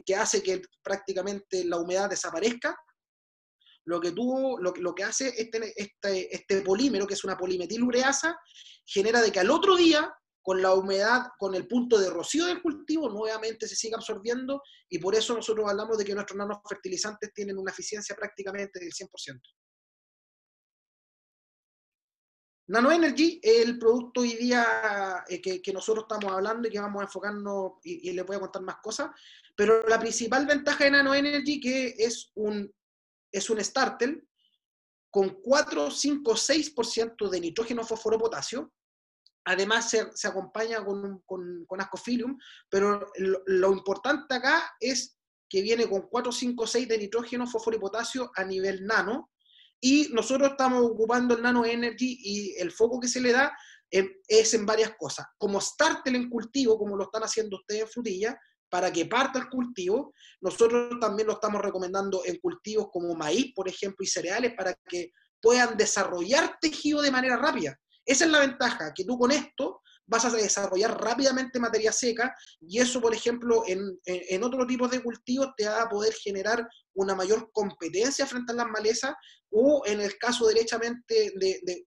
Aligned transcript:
que 0.00 0.16
hace 0.16 0.42
que 0.42 0.62
prácticamente 0.82 1.64
la 1.64 1.78
humedad 1.78 2.08
desaparezca, 2.08 2.76
lo 3.84 4.00
que, 4.00 4.12
tuvo, 4.12 4.58
lo, 4.58 4.94
que 4.94 5.04
hace 5.04 5.28
este, 5.36 5.72
este, 5.76 6.34
este 6.34 6.62
polímero, 6.62 7.06
que 7.06 7.14
es 7.14 7.24
una 7.24 7.36
polimetilureasa, 7.36 8.38
genera 8.86 9.20
de 9.20 9.32
que 9.32 9.40
al 9.40 9.50
otro 9.50 9.76
día, 9.76 10.12
con 10.40 10.62
la 10.62 10.74
humedad, 10.74 11.28
con 11.38 11.54
el 11.54 11.66
punto 11.66 11.98
de 11.98 12.10
rocío 12.10 12.46
del 12.46 12.62
cultivo, 12.62 13.08
nuevamente 13.08 13.68
se 13.68 13.76
siga 13.76 13.96
absorbiendo 13.96 14.62
y 14.88 14.98
por 14.98 15.14
eso 15.14 15.34
nosotros 15.34 15.68
hablamos 15.68 15.98
de 15.98 16.04
que 16.04 16.14
nuestros 16.14 16.36
nanofertilizantes 16.36 17.32
tienen 17.32 17.58
una 17.58 17.70
eficiencia 17.70 18.14
prácticamente 18.16 18.80
del 18.80 18.92
100%. 18.92 19.40
NanoEnergy 22.68 23.40
es 23.42 23.66
el 23.66 23.78
producto 23.78 24.20
hoy 24.20 24.34
día 24.36 25.24
eh, 25.28 25.42
que, 25.42 25.72
nosotros 25.72 26.06
estamos 26.08 26.32
hablando 26.32 26.68
y 26.68 26.70
que 26.70 26.80
vamos 26.80 27.02
a 27.02 27.04
enfocarnos 27.04 27.72
y 27.82 28.10
les 28.12 28.24
voy 28.24 28.36
a 28.36 28.40
contar 28.40 28.62
más 28.62 28.76
cosas, 28.82 29.10
pero 29.54 29.86
la 29.86 29.98
principal 29.98 30.46
ventaja 30.46 30.84
de 30.84 30.90
NanoEnergy 30.92 31.60
que 31.60 31.94
es 31.98 32.30
un 32.34 32.72
es 33.32 33.48
un 33.48 33.62
starter 33.64 34.22
con 35.10 35.40
4, 35.42 35.90
5, 35.90 36.32
6% 36.32 37.28
de 37.28 37.40
nitrógeno, 37.40 37.84
fósforo, 37.84 38.18
potasio. 38.18 38.72
Además 39.44 39.90
se, 39.90 40.28
acompaña 40.28 40.84
con, 40.84 41.20
con, 41.26 41.66
con, 41.66 41.80
ascofilium, 41.80 42.38
pero 42.70 43.10
lo, 43.18 43.72
importante 43.72 44.34
acá 44.34 44.74
es 44.80 45.18
que 45.50 45.60
viene 45.60 45.88
con 45.88 46.02
4, 46.02 46.32
5, 46.32 46.66
6 46.66 46.88
de 46.88 46.98
nitrógeno, 46.98 47.46
fósforo 47.46 47.76
y 47.76 47.80
potasio 47.80 48.30
a 48.36 48.44
nivel 48.44 48.86
nano. 48.86 49.30
Y 49.80 50.08
nosotros 50.12 50.52
estamos 50.52 50.82
ocupando 50.82 51.34
el 51.34 51.42
Nano 51.42 51.64
Energy 51.64 52.18
y 52.22 52.54
el 52.56 52.70
foco 52.70 53.00
que 53.00 53.08
se 53.08 53.20
le 53.20 53.32
da 53.32 53.52
es 53.90 54.54
en 54.54 54.64
varias 54.64 54.94
cosas. 54.96 55.26
Como 55.36 55.60
starter 55.60 56.14
en 56.14 56.30
cultivo, 56.30 56.78
como 56.78 56.96
lo 56.96 57.04
están 57.04 57.24
haciendo 57.24 57.56
ustedes 57.56 57.82
en 57.82 57.88
frutilla, 57.88 58.40
para 58.72 58.90
que 58.90 59.04
parta 59.04 59.38
el 59.38 59.50
cultivo. 59.50 60.14
Nosotros 60.40 60.98
también 60.98 61.26
lo 61.26 61.34
estamos 61.34 61.60
recomendando 61.60 62.22
en 62.24 62.38
cultivos 62.38 62.88
como 62.90 63.14
maíz, 63.14 63.52
por 63.54 63.68
ejemplo, 63.68 64.02
y 64.02 64.06
cereales, 64.06 64.54
para 64.56 64.74
que 64.88 65.12
puedan 65.42 65.76
desarrollar 65.76 66.56
tejido 66.58 67.02
de 67.02 67.10
manera 67.10 67.36
rápida. 67.36 67.78
Esa 68.06 68.24
es 68.24 68.30
la 68.30 68.40
ventaja, 68.40 68.94
que 68.94 69.04
tú 69.04 69.18
con 69.18 69.30
esto 69.30 69.82
vas 70.06 70.24
a 70.24 70.30
desarrollar 70.30 70.98
rápidamente 70.98 71.60
materia 71.60 71.92
seca 71.92 72.34
y 72.60 72.80
eso, 72.80 73.00
por 73.00 73.14
ejemplo, 73.14 73.62
en, 73.66 73.78
en, 74.06 74.42
otro 74.42 74.66
tipo 74.66 74.88
de 74.88 75.02
cultivos 75.02 75.50
te 75.56 75.66
va 75.66 75.82
a 75.82 75.88
poder 75.88 76.14
generar 76.14 76.66
una 76.94 77.14
mayor 77.14 77.50
competencia 77.52 78.26
frente 78.26 78.52
a 78.52 78.56
las 78.56 78.68
malezas 78.68 79.14
o 79.50 79.82
en 79.86 80.00
el 80.00 80.16
caso 80.18 80.46
derechamente 80.46 81.32
de, 81.36 81.60
de, 81.62 81.86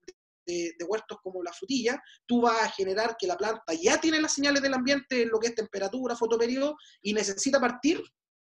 huertos 0.87 1.17
como 1.23 1.43
la 1.43 1.53
frutilla, 1.53 2.01
tú 2.25 2.41
vas 2.41 2.61
a 2.61 2.69
generar 2.69 3.15
que 3.17 3.27
la 3.27 3.37
planta 3.37 3.73
ya 3.73 3.99
tiene 3.99 4.21
las 4.21 4.33
señales 4.33 4.61
del 4.61 4.73
ambiente 4.73 5.23
en 5.23 5.29
lo 5.29 5.39
que 5.39 5.47
es 5.47 5.55
temperatura, 5.55 6.15
fotoperiodo, 6.15 6.75
y 7.01 7.13
necesita 7.13 7.59
partir, 7.59 8.01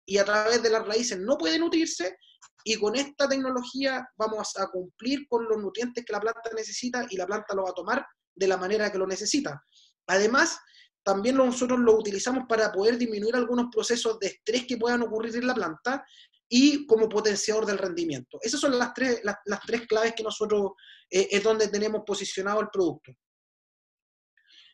y 0.06 0.18
a 0.18 0.24
través 0.24 0.62
de 0.62 0.70
las 0.70 0.86
raíces 0.86 1.18
no 1.18 1.36
puede 1.36 1.58
nutrirse, 1.58 2.16
y 2.64 2.76
con 2.76 2.96
esta 2.96 3.28
tecnología 3.28 4.06
vamos 4.16 4.56
a 4.58 4.68
cumplir 4.68 5.26
con 5.28 5.46
los 5.46 5.58
nutrientes 5.58 6.04
que 6.04 6.12
la 6.12 6.20
planta 6.20 6.50
necesita 6.54 7.06
y 7.08 7.16
la 7.16 7.26
planta 7.26 7.54
lo 7.54 7.64
va 7.64 7.70
a 7.70 7.74
tomar 7.74 8.06
de 8.34 8.46
la 8.48 8.56
manera 8.56 8.90
que 8.92 8.98
lo 8.98 9.06
necesita. 9.06 9.62
Además, 10.06 10.58
también 11.02 11.36
nosotros 11.36 11.78
lo 11.78 11.96
utilizamos 11.96 12.44
para 12.48 12.70
poder 12.70 12.98
disminuir 12.98 13.34
algunos 13.34 13.66
procesos 13.72 14.18
de 14.18 14.28
estrés 14.28 14.66
que 14.66 14.76
puedan 14.76 15.02
ocurrir 15.02 15.34
en 15.36 15.46
la 15.46 15.54
planta 15.54 16.04
y 16.52 16.84
como 16.86 17.08
potenciador 17.08 17.64
del 17.64 17.78
rendimiento. 17.78 18.38
Esas 18.42 18.60
son 18.60 18.76
las 18.76 18.92
tres, 18.92 19.20
las, 19.22 19.60
tres 19.64 19.86
claves 19.86 20.14
que 20.16 20.24
nosotros 20.24 20.72
eh, 21.08 21.28
es 21.30 21.42
donde 21.42 21.68
tenemos 21.68 22.02
posicionado 22.04 22.60
el 22.60 22.68
producto. 22.72 23.12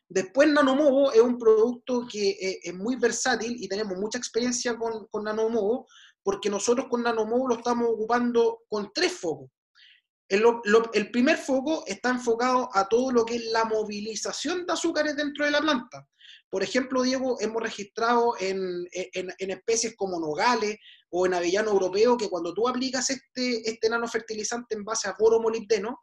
Después 0.08 0.48
Nanomovo 0.48 1.12
es 1.12 1.20
un 1.20 1.36
producto 1.36 2.06
que 2.10 2.30
eh, 2.30 2.60
es 2.62 2.74
muy 2.74 2.96
versátil 2.96 3.56
y 3.62 3.68
tenemos 3.68 3.98
mucha 3.98 4.16
experiencia 4.16 4.76
con, 4.78 5.06
con 5.08 5.24
Nanomovo 5.24 5.86
porque 6.22 6.48
nosotros 6.48 6.86
con 6.88 7.02
Nanomovo 7.02 7.48
lo 7.48 7.56
estamos 7.56 7.88
ocupando 7.90 8.62
con 8.68 8.90
tres 8.94 9.12
focos. 9.12 9.50
El, 10.28 10.44
el, 10.94 11.10
primer 11.10 11.36
foco 11.36 11.84
está 11.86 12.08
enfocado 12.10 12.68
a 12.72 12.88
todo 12.88 13.12
lo 13.12 13.24
que 13.24 13.36
es 13.36 13.44
la 13.52 13.64
movilización 13.64 14.66
de 14.66 14.72
azúcares 14.72 15.14
dentro 15.14 15.44
de 15.44 15.52
la 15.52 15.60
planta. 15.60 16.08
Por 16.56 16.62
ejemplo, 16.62 17.02
Diego, 17.02 17.36
hemos 17.38 17.62
registrado 17.62 18.34
en, 18.40 18.88
especies 18.90 19.94
como 19.94 20.18
nogales 20.18 20.78
o 21.10 21.26
en 21.26 21.34
avellano 21.34 21.70
europeo 21.70 22.16
que 22.16 22.30
cuando 22.30 22.54
tú 22.54 22.66
aplicas 22.66 23.10
este, 23.10 23.68
este 23.68 23.90
nanofertilizante 23.90 24.74
en 24.74 24.82
base 24.82 25.06
a 25.06 25.14
boro 25.18 25.38
molibdeno, 25.38 26.00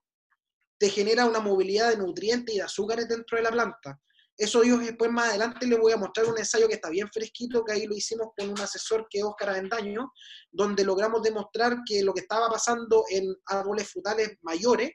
te 0.77 0.89
genera 0.89 1.25
una 1.25 1.39
movilidad 1.39 1.89
de 1.89 1.97
nutrientes 1.97 2.53
y 2.53 2.59
de 2.59 2.65
azúcares 2.65 3.07
dentro 3.07 3.35
de 3.35 3.41
la 3.45 3.49
planta. 3.49 3.99
Eso 4.37 4.63
yo 4.63 4.77
después 4.77 5.09
más 5.09 5.29
adelante 5.29 5.65
les 5.65 5.79
voy 5.79 5.91
a 5.91 5.97
mostrar 5.97 6.27
un 6.27 6.37
ensayo 6.37 6.67
que 6.67 6.75
está 6.75 6.91
bien 6.91 7.09
fresquito, 7.11 7.65
que 7.65 7.73
ahí 7.73 7.87
lo 7.87 7.95
hicimos 7.95 8.27
con 8.37 8.51
un 8.51 8.59
asesor 8.59 9.07
que 9.09 9.17
es 9.17 9.23
Óscar 9.23 9.49
Avendaño, 9.49 10.11
donde 10.51 10.85
logramos 10.85 11.23
demostrar 11.23 11.77
que 11.83 12.03
lo 12.03 12.13
que 12.13 12.21
estaba 12.21 12.47
pasando 12.47 13.05
en 13.09 13.25
árboles 13.47 13.89
frutales 13.89 14.37
mayores 14.43 14.91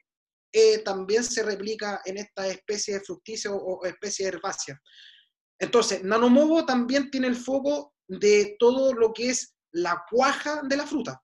eh, 0.53 0.77
también 0.83 1.25
se 1.25 1.43
replica 1.43 2.01
en 2.05 2.17
esta 2.17 2.47
especie 2.47 2.93
de 2.93 3.01
fructífera 3.01 3.55
o, 3.55 3.79
o 3.79 3.85
especie 3.85 4.25
herbácea. 4.25 4.79
Entonces, 5.59 6.03
Nanomovo 6.03 6.65
también 6.65 7.11
tiene 7.11 7.27
el 7.27 7.35
foco 7.35 7.93
de 8.07 8.55
todo 8.57 8.93
lo 8.93 9.13
que 9.13 9.29
es 9.29 9.55
la 9.71 10.03
cuaja 10.09 10.61
de 10.63 10.77
la 10.77 10.87
fruta, 10.87 11.21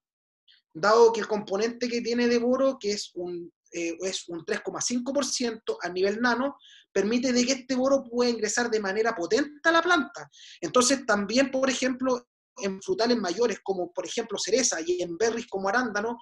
dado 0.74 1.12
que 1.14 1.22
el 1.22 1.28
componente 1.28 1.88
que 1.88 2.02
tiene 2.02 2.28
de 2.28 2.38
boro, 2.38 2.78
que 2.80 2.92
es 2.92 3.12
un, 3.16 3.52
eh, 3.72 3.98
es 4.02 4.28
un 4.28 4.46
3,5% 4.46 5.78
a 5.82 5.90
nivel 5.90 6.22
nano, 6.22 6.58
permite 6.92 7.34
de 7.34 7.46
que 7.46 7.54
este 7.54 7.76
boro 7.76 8.04
pueda 8.04 8.30
ingresar 8.30 8.70
de 8.70 8.80
manera 8.80 9.16
potente 9.16 9.68
a 9.68 9.72
la 9.72 9.82
planta. 9.82 10.30
Entonces, 10.62 11.06
también, 11.06 11.50
por 11.50 11.70
ejemplo, 11.70 12.28
en 12.58 12.82
frutales 12.82 13.18
mayores 13.18 13.60
como, 13.64 13.92
por 13.92 14.06
ejemplo, 14.06 14.38
cereza 14.38 14.78
y 14.86 15.02
en 15.02 15.18
berries 15.18 15.48
como 15.48 15.70
arándano, 15.70 16.18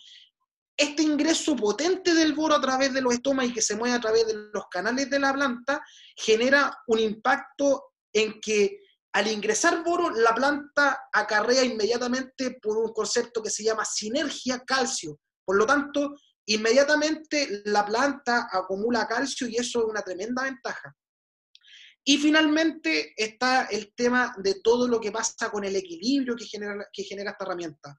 este 0.76 1.04
ingreso 1.04 1.56
potente 1.56 2.16
del 2.16 2.34
boro 2.34 2.56
a 2.56 2.62
través 2.62 2.94
de 2.94 3.02
los 3.02 3.14
estomas 3.14 3.48
y 3.48 3.54
que 3.54 3.62
se 3.62 3.76
mueve 3.76 3.96
a 3.96 4.02
través 4.02 4.26
de 4.26 4.34
los 4.52 4.68
canales 4.70 5.10
de 5.10 5.20
la 5.20 5.34
planta 5.34 5.84
genera 6.16 6.76
un 6.88 7.00
impacto 7.00 7.93
en 8.14 8.40
que 8.40 8.80
al 9.14 9.28
ingresar 9.28 9.84
boro, 9.84 10.10
la 10.10 10.34
planta 10.34 11.08
acarrea 11.14 11.64
inmediatamente 11.64 12.58
por 12.60 12.78
un 12.78 12.92
concepto 12.92 13.44
que 13.44 13.52
se 13.52 13.64
llama 13.64 13.86
sinergia 13.86 14.64
calcio. 14.66 15.20
Por 15.46 15.56
lo 15.56 15.68
tanto, 15.68 16.16
inmediatamente 16.48 17.62
la 17.66 17.86
planta 17.86 18.48
acumula 18.52 19.08
calcio 19.08 19.48
y 19.48 19.56
eso 19.58 19.82
es 19.82 19.86
una 19.86 20.02
tremenda 20.02 20.44
ventaja. 20.44 20.96
Y 22.04 22.18
finalmente 22.18 23.14
está 23.16 23.66
el 23.66 23.94
tema 23.96 24.34
de 24.38 24.56
todo 24.62 24.88
lo 24.88 25.00
que 25.00 25.12
pasa 25.12 25.52
con 25.52 25.64
el 25.64 25.76
equilibrio 25.76 26.36
que 26.36 26.46
genera, 26.46 26.88
que 26.92 27.04
genera 27.04 27.32
esta 27.32 27.46
herramienta. 27.46 27.98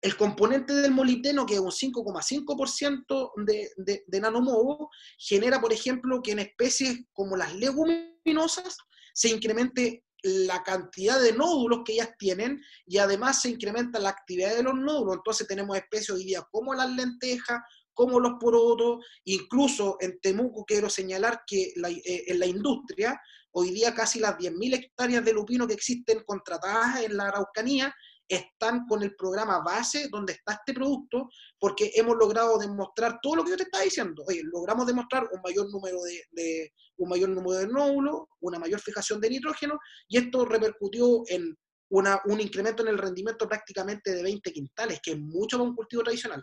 El 0.00 0.16
componente 0.16 0.72
del 0.72 0.92
molibdeno, 0.92 1.46
que 1.46 1.54
es 1.54 1.60
un 1.60 1.70
5,5% 1.70 3.32
de, 3.44 3.70
de, 3.76 4.04
de 4.06 4.20
nanomovo, 4.20 4.88
genera, 5.18 5.60
por 5.60 5.72
ejemplo, 5.72 6.22
que 6.22 6.32
en 6.32 6.38
especies 6.38 7.00
como 7.12 7.36
las 7.36 7.54
leguminosas 7.54 8.76
se 9.14 9.28
incremente 9.30 10.04
la 10.24 10.62
cantidad 10.62 11.20
de 11.20 11.32
nódulos 11.32 11.82
que 11.84 11.92
ellas 11.92 12.10
tienen 12.18 12.60
y 12.86 12.98
además 12.98 13.42
se 13.42 13.50
incrementa 13.50 13.98
la 13.98 14.08
actividad 14.08 14.56
de 14.56 14.62
los 14.62 14.74
nódulos. 14.74 15.16
Entonces 15.16 15.46
tenemos 15.46 15.76
especies 15.76 16.10
hoy 16.10 16.24
día 16.24 16.46
como 16.50 16.74
las 16.74 16.90
lentejas, 16.90 17.60
como 17.92 18.18
los 18.18 18.32
porotos, 18.40 19.04
incluso 19.24 19.96
en 20.00 20.18
Temuco 20.20 20.64
quiero 20.64 20.90
señalar 20.90 21.42
que 21.46 21.74
eh, 21.76 22.24
en 22.26 22.38
la 22.38 22.46
industria, 22.46 23.20
hoy 23.52 23.70
día 23.70 23.94
casi 23.94 24.18
las 24.18 24.36
10.000 24.36 24.74
hectáreas 24.74 25.24
de 25.24 25.32
lupino 25.32 25.66
que 25.66 25.74
existen 25.74 26.24
contratadas 26.24 27.04
en 27.04 27.16
la 27.16 27.28
Araucanía 27.28 27.94
están 28.28 28.86
con 28.86 29.02
el 29.02 29.14
programa 29.14 29.60
base 29.60 30.08
donde 30.10 30.32
está 30.34 30.54
este 30.54 30.72
producto, 30.72 31.28
porque 31.58 31.92
hemos 31.94 32.16
logrado 32.16 32.58
demostrar 32.58 33.18
todo 33.22 33.36
lo 33.36 33.44
que 33.44 33.50
yo 33.50 33.56
te 33.56 33.64
estaba 33.64 33.84
diciendo. 33.84 34.24
Oye, 34.26 34.42
logramos 34.44 34.86
demostrar 34.86 35.28
un 35.32 35.40
mayor 35.42 35.70
número 35.70 35.98
de, 36.32 36.72
un 36.96 37.08
mayor 37.08 37.30
número 37.30 37.58
de 37.58 37.66
nódulos, 37.66 38.24
una 38.40 38.58
mayor 38.58 38.80
fijación 38.80 39.20
de 39.20 39.30
nitrógeno, 39.30 39.78
y 40.08 40.18
esto 40.18 40.44
repercutió 40.44 41.22
en 41.28 41.56
una, 41.90 42.20
un 42.24 42.40
incremento 42.40 42.82
en 42.82 42.88
el 42.88 42.98
rendimiento 42.98 43.48
prácticamente 43.48 44.12
de 44.12 44.22
20 44.22 44.52
quintales, 44.52 45.00
que 45.02 45.12
es 45.12 45.18
mucho 45.18 45.58
para 45.58 45.68
un 45.68 45.76
cultivo 45.76 46.02
tradicional. 46.02 46.42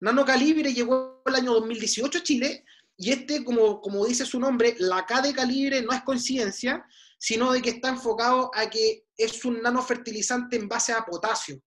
Nano 0.00 0.24
Calibre 0.24 0.74
llegó 0.74 1.22
el 1.24 1.34
año 1.34 1.54
2018 1.54 2.18
a 2.18 2.22
Chile, 2.22 2.64
y 2.96 3.10
este, 3.10 3.44
como, 3.44 3.80
como 3.80 4.06
dice 4.06 4.24
su 4.24 4.38
nombre, 4.38 4.76
la 4.78 5.04
K 5.04 5.22
de 5.22 5.34
calibre 5.34 5.82
no 5.82 5.92
es 5.92 6.02
coincidencia, 6.02 6.84
sino 7.18 7.52
de 7.52 7.62
que 7.62 7.70
está 7.70 7.88
enfocado 7.88 8.50
a 8.54 8.68
que 8.68 9.06
es 9.16 9.44
un 9.44 9.62
nanofertilizante 9.62 10.56
en 10.56 10.68
base 10.68 10.92
a 10.92 11.04
potasio. 11.04 11.60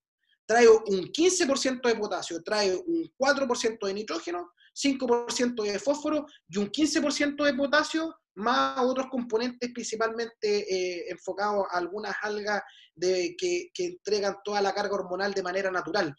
Trae 0.45 0.67
un 0.67 1.11
15% 1.11 1.81
de 1.81 1.95
potasio, 1.95 2.41
trae 2.43 2.75
un 2.75 3.11
4% 3.17 3.87
de 3.87 3.93
nitrógeno, 3.93 4.51
5% 4.73 5.63
de 5.63 5.79
fósforo 5.79 6.25
y 6.47 6.57
un 6.57 6.71
15% 6.71 7.43
de 7.43 7.53
potasio, 7.53 8.15
más 8.35 8.79
otros 8.79 9.07
componentes 9.09 9.71
principalmente 9.73 10.37
eh, 10.43 11.09
enfocados 11.09 11.65
a 11.71 11.77
algunas 11.77 12.15
algas 12.21 12.61
de, 12.95 13.35
que, 13.37 13.71
que 13.73 13.85
entregan 13.85 14.37
toda 14.43 14.61
la 14.61 14.73
carga 14.73 14.93
hormonal 14.93 15.33
de 15.33 15.43
manera 15.43 15.71
natural. 15.71 16.15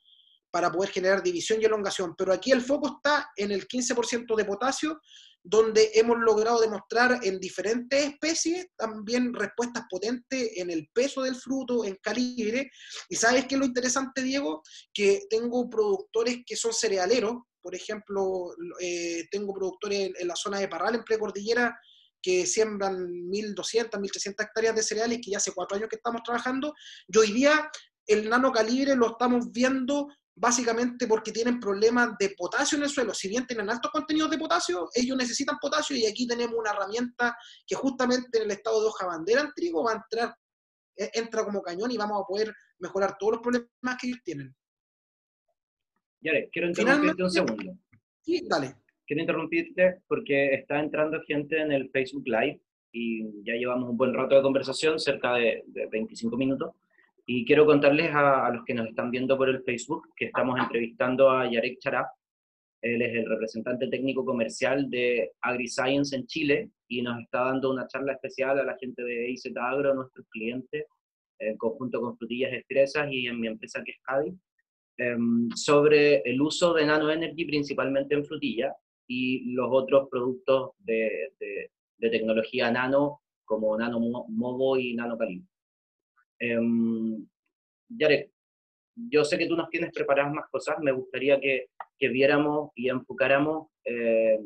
Para 0.50 0.70
poder 0.70 0.90
generar 0.90 1.22
división 1.22 1.60
y 1.60 1.64
elongación. 1.64 2.14
Pero 2.16 2.32
aquí 2.32 2.52
el 2.52 2.62
foco 2.62 2.96
está 2.96 3.30
en 3.36 3.50
el 3.50 3.66
15% 3.66 4.36
de 4.36 4.44
potasio, 4.44 5.00
donde 5.42 5.90
hemos 5.94 6.18
logrado 6.18 6.60
demostrar 6.60 7.20
en 7.22 7.38
diferentes 7.38 8.06
especies 8.06 8.68
también 8.76 9.32
respuestas 9.32 9.84
potentes 9.88 10.50
en 10.56 10.70
el 10.70 10.88
peso 10.92 11.22
del 11.22 11.36
fruto, 11.36 11.84
en 11.84 11.96
calibre. 12.02 12.70
Y 13.08 13.16
sabes 13.16 13.46
qué 13.46 13.54
es 13.54 13.58
lo 13.58 13.66
interesante, 13.66 14.22
Diego, 14.22 14.62
que 14.92 15.22
tengo 15.30 15.68
productores 15.70 16.38
que 16.46 16.56
son 16.56 16.72
cerealeros, 16.72 17.36
por 17.60 17.74
ejemplo, 17.74 18.54
eh, 18.80 19.26
tengo 19.30 19.52
productores 19.52 20.10
en, 20.18 20.28
la 20.28 20.36
zona 20.36 20.58
de 20.58 20.68
Parral, 20.68 20.94
en 20.94 21.04
precordillera, 21.04 21.78
que 22.20 22.46
siembran 22.46 22.96
1.200, 22.96 23.90
1.300 23.90 24.44
hectáreas 24.44 24.74
de 24.74 24.82
cereales, 24.82 25.20
que 25.22 25.30
ya 25.30 25.36
hace 25.38 25.52
cuatro 25.52 25.76
años 25.76 25.88
que 25.88 25.96
estamos 25.96 26.22
trabajando, 26.22 26.74
y 27.06 27.18
hoy 27.18 27.32
día 27.32 27.70
el 28.06 28.28
nano 28.28 28.50
calibre 28.52 28.96
lo 28.96 29.10
estamos 29.10 29.52
viendo 29.52 30.08
básicamente 30.38 31.06
porque 31.06 31.32
tienen 31.32 31.58
problemas 31.58 32.16
de 32.18 32.30
potasio 32.36 32.78
en 32.78 32.84
el 32.84 32.90
suelo. 32.90 33.12
Si 33.12 33.28
bien 33.28 33.46
tienen 33.46 33.68
altos 33.68 33.90
contenidos 33.90 34.30
de 34.30 34.38
potasio, 34.38 34.88
ellos 34.94 35.16
necesitan 35.16 35.58
potasio 35.60 35.96
y 35.96 36.06
aquí 36.06 36.26
tenemos 36.26 36.54
una 36.56 36.70
herramienta 36.70 37.36
que 37.66 37.74
justamente 37.74 38.38
en 38.38 38.44
el 38.44 38.50
estado 38.52 38.80
de 38.80 38.86
hoja 38.86 39.06
bandera 39.06 39.42
en 39.42 39.52
trigo 39.54 39.84
va 39.84 39.92
a 39.92 39.96
entrar, 39.96 40.34
e, 40.96 41.10
entra 41.14 41.44
como 41.44 41.62
cañón 41.62 41.90
y 41.90 41.96
vamos 41.96 42.22
a 42.22 42.26
poder 42.26 42.54
mejorar 42.78 43.16
todos 43.18 43.34
los 43.34 43.42
problemas 43.42 43.98
que 44.00 44.08
ellos 44.08 44.20
tienen. 44.24 44.54
Yare, 46.20 46.48
quiero 46.52 46.68
interrumpirte 46.68 47.22
un 47.22 47.30
segundo. 47.30 47.78
Sí, 48.20 48.46
dale. 48.48 48.76
Quiero 49.06 49.22
interrumpirte 49.22 50.02
porque 50.06 50.54
está 50.54 50.80
entrando 50.80 51.20
gente 51.26 51.60
en 51.60 51.72
el 51.72 51.90
Facebook 51.90 52.26
Live 52.26 52.60
y 52.92 53.44
ya 53.44 53.54
llevamos 53.54 53.90
un 53.90 53.96
buen 53.96 54.14
rato 54.14 54.36
de 54.36 54.42
conversación, 54.42 54.98
cerca 54.98 55.34
de, 55.34 55.64
de 55.66 55.86
25 55.86 56.36
minutos. 56.36 56.74
Y 57.30 57.44
quiero 57.44 57.66
contarles 57.66 58.10
a, 58.14 58.50
los 58.54 58.64
que 58.64 58.72
nos 58.72 58.88
están 58.88 59.10
viendo 59.10 59.36
por 59.36 59.50
el 59.50 59.62
Facebook 59.62 60.08
que 60.16 60.24
estamos 60.24 60.58
entrevistando 60.58 61.30
a 61.30 61.46
Yarek 61.46 61.78
Chará. 61.78 62.10
Él 62.80 63.02
es 63.02 63.14
el 63.16 63.28
representante 63.28 63.86
técnico 63.88 64.24
comercial 64.24 64.88
de 64.88 65.32
AgriScience 65.42 66.16
en 66.16 66.26
Chile 66.26 66.70
y 66.88 67.02
nos 67.02 67.20
está 67.20 67.44
dando 67.44 67.70
una 67.70 67.86
charla 67.86 68.14
especial 68.14 68.58
a 68.58 68.64
la 68.64 68.78
gente 68.78 69.02
de 69.02 69.28
IZ 69.28 69.44
Agro, 69.56 69.94
nuestros 69.94 70.26
clientes, 70.30 70.86
en 71.38 71.58
conjunto 71.58 72.00
con 72.00 72.16
Frutillas 72.16 72.54
Expresas 72.54 73.12
y 73.12 73.26
en 73.26 73.38
mi 73.38 73.48
empresa 73.48 73.82
que 73.84 73.90
es 73.90 73.98
Cadi, 74.00 74.32
em, 74.96 75.50
sobre 75.50 76.22
el 76.22 76.40
uso 76.40 76.72
de 76.72 76.86
Nano 76.86 77.10
Energy 77.10 77.44
principalmente 77.44 78.14
en 78.14 78.24
frutilla 78.24 78.74
y 79.06 79.52
los 79.52 79.68
otros 79.70 80.08
productos 80.10 80.70
de, 80.78 81.34
de, 81.38 81.70
de 81.98 82.08
tecnología 82.08 82.70
nano 82.70 83.20
como 83.44 83.76
Nano 83.76 84.00
Movo 84.00 84.78
y 84.78 84.94
Nano 84.94 85.18
Calibre. 85.18 85.46
Um, 86.40 87.26
Yarek, 87.88 88.30
yo 88.94 89.24
sé 89.24 89.38
que 89.38 89.46
tú 89.46 89.56
nos 89.56 89.70
tienes 89.70 89.92
preparadas 89.92 90.32
más 90.32 90.46
cosas, 90.50 90.76
me 90.80 90.92
gustaría 90.92 91.40
que, 91.40 91.70
que 91.98 92.08
viéramos 92.08 92.70
y 92.74 92.88
enfocáramos 92.88 93.68
eh, 93.84 94.38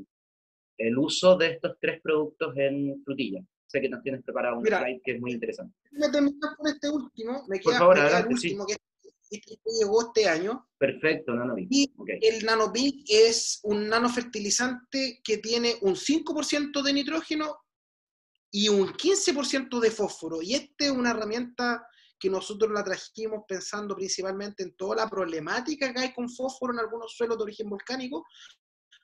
el 0.79 0.99
uso 0.99 1.37
de 1.37 1.53
estos 1.53 1.77
tres 1.81 2.01
productos 2.03 2.55
en 2.57 3.03
frutilla. 3.05 3.41
Sé 3.67 3.81
que 3.81 3.89
nos 3.89 4.03
tienes 4.03 4.23
preparado 4.23 4.59
un 4.59 4.67
slide 4.67 5.01
que 5.03 5.13
es 5.13 5.21
muy 5.21 5.33
interesante. 5.33 5.75
Me 5.93 6.09
por 6.11 6.69
este 6.69 6.91
último, 6.91 7.45
me 7.49 7.59
queda, 7.59 7.79
por 7.79 7.97
favor, 7.97 7.99
el 7.99 8.27
último 8.27 8.67
que, 8.67 8.77
llegó 9.81 10.09
este 10.09 10.29
año. 10.29 10.69
Perfecto, 10.77 11.35
NanoBig. 11.35 11.93
Okay. 11.97 12.19
El 12.21 12.45
NanoBig 12.45 13.05
es 13.09 13.61
un 13.63 13.89
nanofertilizante 13.89 15.21
que 15.25 15.39
tiene 15.39 15.77
un 15.81 15.95
5% 15.95 16.83
de 16.83 16.93
nitrógeno 16.93 17.57
y 18.55 18.69
un 18.69 18.93
15% 18.93 19.81
de 19.81 19.91
fósforo. 19.91 20.43
Y 20.43 20.55
esta 20.55 20.85
es 20.85 20.91
una 20.91 21.11
herramienta 21.11 21.89
que 22.21 22.31
nosotros 22.31 22.71
la 22.71 22.85
trajimos 22.85 23.45
pensando 23.49 23.97
principalmente 23.97 24.63
en 24.63 24.77
toda 24.77 24.97
la 24.97 25.11
problemática 25.11 25.93
que 25.93 25.99
hay 25.99 26.15
con 26.15 26.29
fósforo 26.31 26.73
en 26.73 26.79
algunos 26.79 27.17
suelos 27.17 27.39
de 27.39 27.45
origen 27.45 27.69
volcánico, 27.69 28.25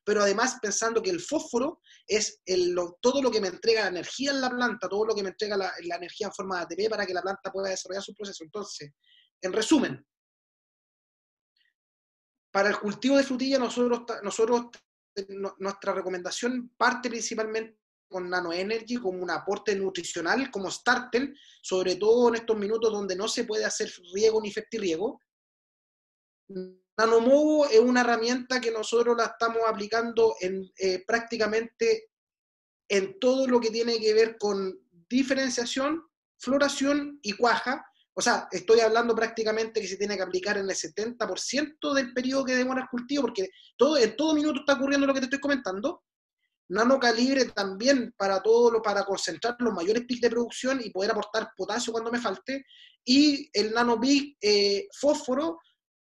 pero 0.05 0.23
además 0.23 0.59
pensando 0.61 1.03
que 1.03 1.11
el 1.11 1.21
fósforo 1.21 1.81
es 2.07 2.41
el, 2.45 2.77
todo 3.01 3.23
lo 3.23 3.31
que 3.31 3.41
me 3.41 3.49
entrega 3.49 3.83
la 3.83 3.89
energía 3.89 4.31
en 4.31 4.41
la 4.41 4.51
planta, 4.51 4.89
todo 4.89 5.07
lo 5.07 5.15
que 5.15 5.23
me 5.23 5.31
entrega 5.31 5.57
la, 5.57 5.73
energía 5.81 6.29
en 6.29 6.33
forma 6.33 6.59
de 6.59 6.63
ATP 6.63 6.91
para 6.91 7.07
que 7.07 7.15
la 7.15 7.23
planta 7.23 7.51
pueda 7.51 7.71
desarrollar 7.71 8.03
su 8.03 8.15
proceso. 8.15 8.45
Entonces, 8.45 8.93
en 9.41 9.53
resumen, 9.53 10.07
para 12.53 12.69
el 12.69 12.79
cultivo 12.79 13.17
de 13.17 13.25
frutilla, 13.25 13.59
nosotros, 13.59 14.03
nosotros 14.23 14.67
nuestra 15.59 15.93
recomendación 15.95 16.73
parte 16.77 17.09
principalmente 17.09 17.78
con 18.09 18.29
Nano 18.29 18.53
Energy 18.53 18.97
como 18.97 19.23
un 19.23 19.31
aporte 19.31 19.75
nutricional, 19.77 20.51
como 20.51 20.71
starter, 20.71 21.35
sobre 21.63 21.97
todo 21.97 22.29
en 22.29 22.37
estos 22.37 22.57
minutos 22.57 22.91
donde 22.91 23.15
no 23.15 23.29
se 23.29 23.45
puede 23.45 23.65
hacer 23.65 23.91
riego 24.15 24.41
ni 24.41 24.51
fertirriego. 24.51 25.21
Nanomovo 26.97 27.67
es 27.67 27.79
una 27.79 28.01
herramienta 28.01 28.61
que 28.61 28.71
nosotros 28.71 29.17
la 29.17 29.27
estamos 29.27 29.63
aplicando 29.67 30.35
en, 30.41 30.71
eh, 30.79 31.05
prácticamente 31.07 32.11
en 32.89 33.19
todo 33.21 33.47
lo 33.47 33.61
que 33.61 33.71
tiene 33.71 33.99
que 33.99 34.15
ver 34.15 34.39
con 34.39 34.81
diferenciación, 35.09 36.03
floración 36.39 37.21
y 37.23 37.35
cuaja. 37.35 37.85
O 38.15 38.21
sea, 38.21 38.49
estoy 38.51 38.81
hablando 38.81 39.15
prácticamente 39.15 39.81
que 39.81 39.87
se 39.87 39.97
tiene 39.97 40.17
que 40.17 40.23
aplicar 40.23 40.57
en 40.57 40.69
el 40.69 40.75
70% 40.75 41.95
del 41.95 42.13
periodo 42.13 42.47
que 42.47 42.57
demora 42.57 42.83
el 42.83 42.89
cultivo, 42.89 43.23
porque 43.23 43.51
todo, 43.77 43.97
en 43.97 44.17
todo 44.17 44.35
minuto 44.35 44.61
está 44.61 44.73
ocurriendo 44.73 45.07
lo 45.07 45.15
que 45.15 45.21
te 45.21 45.27
estoy 45.27 45.41
comentando 45.41 46.03
nano 46.69 46.99
calibre 46.99 47.47
también 47.47 48.15
para 48.17 48.43
todo 48.43 48.71
lo, 48.71 48.83
para 48.83 49.05
concentrar 49.05 49.57
los 49.59 49.73
mayores 49.73 50.05
pics 50.05 50.21
de 50.21 50.31
producción 50.31 50.81
y 50.83 50.91
poder 50.91 51.11
aportar 51.13 51.51
potasio 51.57 51.93
cuando 51.93 52.11
me 52.11 52.21
falte, 52.21 52.65
y 53.05 53.49
el 53.53 53.73
nano 53.73 53.99
eh, 54.05 54.89
fósforo, 54.93 55.59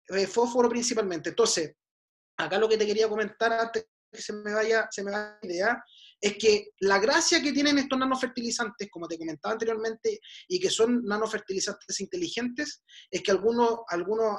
eh, 0.09 0.27
fósforo 0.27 0.69
principalmente. 0.69 1.31
Entonces, 1.31 1.75
acá 2.37 2.59
lo 2.59 2.69
que 2.69 2.79
te 2.79 2.87
quería 2.87 3.09
comentar 3.09 3.53
antes 3.53 3.87
que 4.11 4.21
se 4.21 4.33
me 4.33 4.53
vaya, 4.53 4.89
se 4.91 5.03
me 5.03 5.11
vaya 5.11 5.39
la 5.43 5.49
idea, 5.49 5.85
es 6.21 6.37
que 6.37 6.69
la 6.81 6.99
gracia 6.99 7.43
que 7.43 7.53
tienen 7.53 7.79
estos 7.79 7.99
nanofertilizantes, 7.99 8.89
como 8.91 9.09
te 9.09 9.19
comentaba 9.19 9.55
anteriormente, 9.55 10.21
y 10.47 10.61
que 10.61 10.71
son 10.71 11.03
nanofertilizantes 11.05 11.99
inteligentes, 12.01 12.85
es 13.11 13.23
que 13.23 13.31
algunos, 13.31 13.81
algunos, 13.89 14.39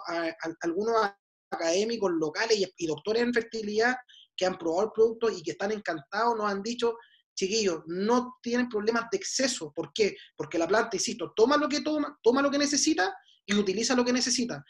algunos 0.61 1.11
académicos 1.51 2.11
locales 2.11 2.71
y 2.77 2.87
doctores 2.87 3.23
en 3.23 3.33
fertilidad 3.33 3.95
que 4.35 4.45
han 4.45 4.57
probado 4.57 4.85
el 4.85 4.91
producto 4.91 5.29
y 5.29 5.41
que 5.41 5.51
están 5.51 5.71
encantados 5.71 6.35
nos 6.37 6.51
han 6.51 6.61
dicho, 6.61 6.97
chiquillos, 7.35 7.81
no 7.87 8.37
tienen 8.41 8.69
problemas 8.69 9.05
de 9.11 9.17
exceso. 9.17 9.71
¿Por 9.73 9.91
qué? 9.93 10.15
Porque 10.35 10.57
la 10.57 10.67
planta, 10.67 10.95
insisto, 10.95 11.33
toma 11.35 11.57
lo 11.57 11.67
que 11.67 11.81
toma, 11.81 12.17
toma 12.21 12.41
lo 12.41 12.51
que 12.51 12.57
necesita 12.57 13.15
y 13.45 13.55
utiliza 13.55 13.95
lo 13.95 14.05
que 14.05 14.13
necesita. 14.13 14.63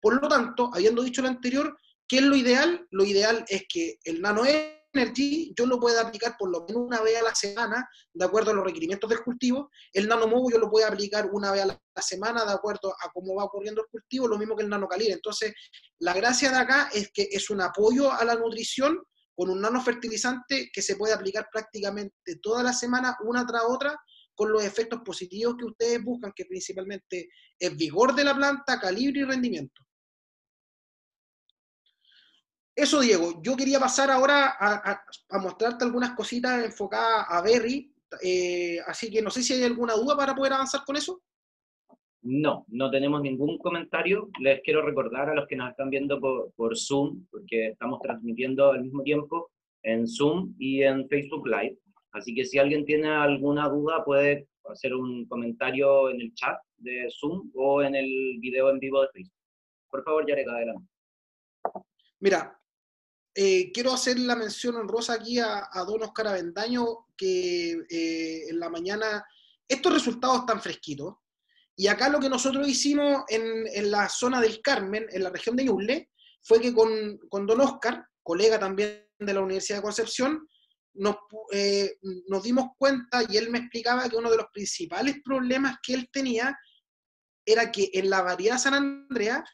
Por 0.00 0.20
lo 0.20 0.28
tanto, 0.28 0.70
habiendo 0.72 1.02
dicho 1.02 1.22
lo 1.22 1.28
anterior, 1.28 1.76
¿qué 2.06 2.18
es 2.18 2.24
lo 2.24 2.36
ideal? 2.36 2.86
Lo 2.90 3.04
ideal 3.04 3.44
es 3.48 3.64
que 3.68 3.98
el 4.04 4.20
Nano 4.20 4.44
Energy 4.92 5.52
yo 5.56 5.66
lo 5.66 5.78
pueda 5.78 6.00
aplicar 6.00 6.36
por 6.38 6.50
lo 6.50 6.64
menos 6.66 6.82
una 6.86 7.00
vez 7.00 7.16
a 7.20 7.24
la 7.24 7.34
semana, 7.34 7.88
de 8.12 8.24
acuerdo 8.24 8.50
a 8.50 8.54
los 8.54 8.64
requerimientos 8.64 9.08
del 9.08 9.22
cultivo. 9.22 9.70
El 9.92 10.08
Nano 10.08 10.26
Movo 10.26 10.50
yo 10.50 10.58
lo 10.58 10.70
puedo 10.70 10.86
aplicar 10.86 11.28
una 11.32 11.52
vez 11.52 11.62
a 11.62 11.66
la 11.66 12.02
semana, 12.02 12.44
de 12.44 12.52
acuerdo 12.52 12.92
a 12.92 13.10
cómo 13.12 13.34
va 13.34 13.44
ocurriendo 13.44 13.82
el 13.82 13.88
cultivo, 13.88 14.28
lo 14.28 14.38
mismo 14.38 14.56
que 14.56 14.62
el 14.62 14.68
Nano 14.68 14.88
Calibre. 14.88 15.14
Entonces, 15.14 15.54
la 16.00 16.14
gracia 16.14 16.50
de 16.50 16.56
acá 16.56 16.90
es 16.92 17.10
que 17.12 17.28
es 17.30 17.50
un 17.50 17.60
apoyo 17.60 18.12
a 18.12 18.24
la 18.24 18.34
nutrición 18.34 18.98
con 19.34 19.50
un 19.50 19.60
nanofertilizante 19.60 20.68
que 20.72 20.82
se 20.82 20.96
puede 20.96 21.14
aplicar 21.14 21.48
prácticamente 21.52 22.36
toda 22.42 22.62
la 22.64 22.72
semana, 22.72 23.16
una 23.24 23.46
tras 23.46 23.62
otra, 23.68 23.96
con 24.34 24.50
los 24.50 24.64
efectos 24.64 25.00
positivos 25.04 25.56
que 25.56 25.64
ustedes 25.64 26.02
buscan, 26.02 26.32
que 26.34 26.44
principalmente 26.44 27.28
es 27.58 27.76
vigor 27.76 28.14
de 28.14 28.24
la 28.24 28.34
planta, 28.34 28.80
calibre 28.80 29.20
y 29.20 29.24
rendimiento. 29.24 29.82
Eso, 32.78 33.00
Diego. 33.00 33.42
Yo 33.42 33.56
quería 33.56 33.80
pasar 33.80 34.08
ahora 34.08 34.54
a, 34.56 35.02
mostrarte 35.40 35.84
algunas 35.84 36.12
cositas 36.12 36.64
enfocadas 36.64 37.26
a 37.28 37.42
Berry, 37.42 37.92
eh, 38.22 38.78
así 38.86 39.10
que 39.10 39.20
no 39.20 39.30
sé 39.30 39.42
si 39.42 39.52
hay 39.54 39.64
alguna 39.64 39.94
duda 39.94 40.16
para 40.16 40.32
poder 40.32 40.52
avanzar 40.52 40.82
con 40.86 40.94
eso. 40.94 41.20
No, 42.22 42.64
no 42.68 42.88
tenemos 42.88 43.20
ningún 43.20 43.58
comentario. 43.58 44.30
Les 44.38 44.60
quiero 44.62 44.82
recordar 44.82 45.28
a 45.28 45.34
los 45.34 45.48
que 45.48 45.56
nos 45.56 45.70
están 45.70 45.90
viendo 45.90 46.20
por, 46.20 46.78
Zoom, 46.78 47.26
porque 47.32 47.70
estamos 47.70 48.00
transmitiendo 48.00 48.70
al 48.70 48.84
mismo 48.84 49.02
tiempo 49.02 49.50
en 49.82 50.06
Zoom 50.06 50.54
y 50.56 50.84
en 50.84 51.08
Facebook 51.08 51.48
Live. 51.48 51.78
Así 52.12 52.32
que 52.32 52.44
si 52.44 52.60
alguien 52.60 52.84
tiene 52.84 53.08
alguna 53.08 53.68
duda 53.68 54.04
puede 54.04 54.46
hacer 54.70 54.94
un 54.94 55.26
comentario 55.26 56.10
en 56.10 56.20
el 56.20 56.32
chat 56.34 56.56
de 56.76 57.08
Zoom 57.10 57.50
o 57.56 57.82
en 57.82 57.96
el 57.96 58.38
video 58.38 58.70
en 58.70 58.78
vivo 58.78 59.02
de 59.02 59.08
Facebook. 59.08 59.34
Por 59.90 60.04
favor, 60.04 60.24
Yareka, 60.28 60.52
adelante. 60.52 60.86
Mira, 62.20 62.57
eh, 63.40 63.70
quiero 63.72 63.92
hacer 63.92 64.18
la 64.18 64.34
mención 64.34 64.74
honrosa 64.74 65.12
aquí 65.12 65.38
a, 65.38 65.70
don 65.86 66.02
Oscar 66.02 66.26
Avendaño, 66.26 67.06
que 67.16 67.70
eh, 67.88 68.48
en 68.48 68.58
la 68.58 68.68
mañana, 68.68 69.24
estos 69.68 69.92
resultados 69.92 70.40
están 70.40 70.60
fresquitos, 70.60 71.14
y 71.76 71.86
acá 71.86 72.08
lo 72.08 72.18
que 72.18 72.28
nosotros 72.28 72.66
hicimos 72.66 73.22
en, 73.28 73.92
la 73.92 74.08
zona 74.08 74.40
del 74.40 74.60
Carmen, 74.60 75.06
en 75.10 75.22
la 75.22 75.30
región 75.30 75.54
de 75.54 75.66
Ñuble, 75.66 76.10
fue 76.42 76.60
que 76.60 76.74
con, 76.74 77.46
don 77.46 77.60
Oscar, 77.60 78.04
colega 78.24 78.58
también 78.58 79.06
de 79.20 79.32
la 79.32 79.40
Universidad 79.40 79.78
de 79.78 79.84
Concepción, 79.84 80.48
nos, 80.94 81.14
eh, 81.52 81.96
nos 82.26 82.42
dimos 82.42 82.70
cuenta 82.76 83.22
y 83.28 83.36
él 83.36 83.50
me 83.50 83.58
explicaba 83.58 84.08
que 84.08 84.16
uno 84.16 84.32
de 84.32 84.38
los 84.38 84.46
principales 84.52 85.18
problemas 85.24 85.76
que 85.80 85.94
él 85.94 86.08
tenía 86.10 86.58
era 87.46 87.70
que 87.70 87.88
en 87.92 88.10
la 88.10 88.22
variedad 88.22 88.58
San 88.58 88.74
Andrea 88.74 89.44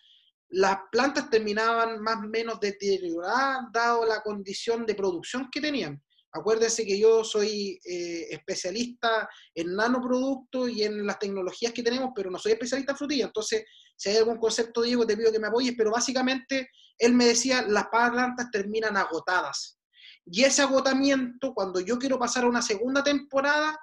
las 0.54 0.78
plantas 0.92 1.28
terminaban 1.30 2.00
más 2.00 2.18
o 2.18 2.28
menos 2.28 2.60
deterioradas 2.60 3.64
dado 3.72 4.06
la 4.06 4.20
condición 4.20 4.86
de 4.86 4.94
producción 4.94 5.48
que 5.50 5.60
tenían. 5.60 6.00
Acuérdense 6.32 6.86
que 6.86 6.96
yo 6.96 7.24
soy 7.24 7.80
eh, 7.84 8.28
especialista 8.30 9.28
en 9.52 9.74
nanoproductos 9.74 10.70
y 10.70 10.84
en 10.84 11.04
las 11.04 11.18
tecnologías 11.18 11.72
que 11.72 11.82
tenemos, 11.82 12.12
pero 12.14 12.30
no 12.30 12.38
soy 12.38 12.52
especialista 12.52 12.92
en 12.92 12.98
frutilla. 12.98 13.24
Entonces, 13.26 13.64
si 13.96 14.10
hay 14.10 14.18
algún 14.18 14.38
concepto, 14.38 14.82
Diego, 14.82 15.04
te 15.04 15.16
pido 15.16 15.32
que 15.32 15.40
me 15.40 15.48
apoyes, 15.48 15.74
pero 15.76 15.90
básicamente 15.90 16.70
él 16.98 17.14
me 17.14 17.26
decía, 17.26 17.62
las 17.62 17.88
plantas 17.88 18.48
terminan 18.52 18.96
agotadas. 18.96 19.80
Y 20.24 20.44
ese 20.44 20.62
agotamiento, 20.62 21.52
cuando 21.52 21.80
yo 21.80 21.98
quiero 21.98 22.16
pasar 22.16 22.44
a 22.44 22.48
una 22.48 22.62
segunda 22.62 23.02
temporada, 23.02 23.76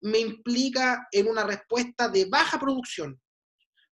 me 0.00 0.20
implica 0.20 1.06
en 1.12 1.28
una 1.28 1.44
respuesta 1.44 2.08
de 2.08 2.24
baja 2.24 2.58
producción. 2.58 3.20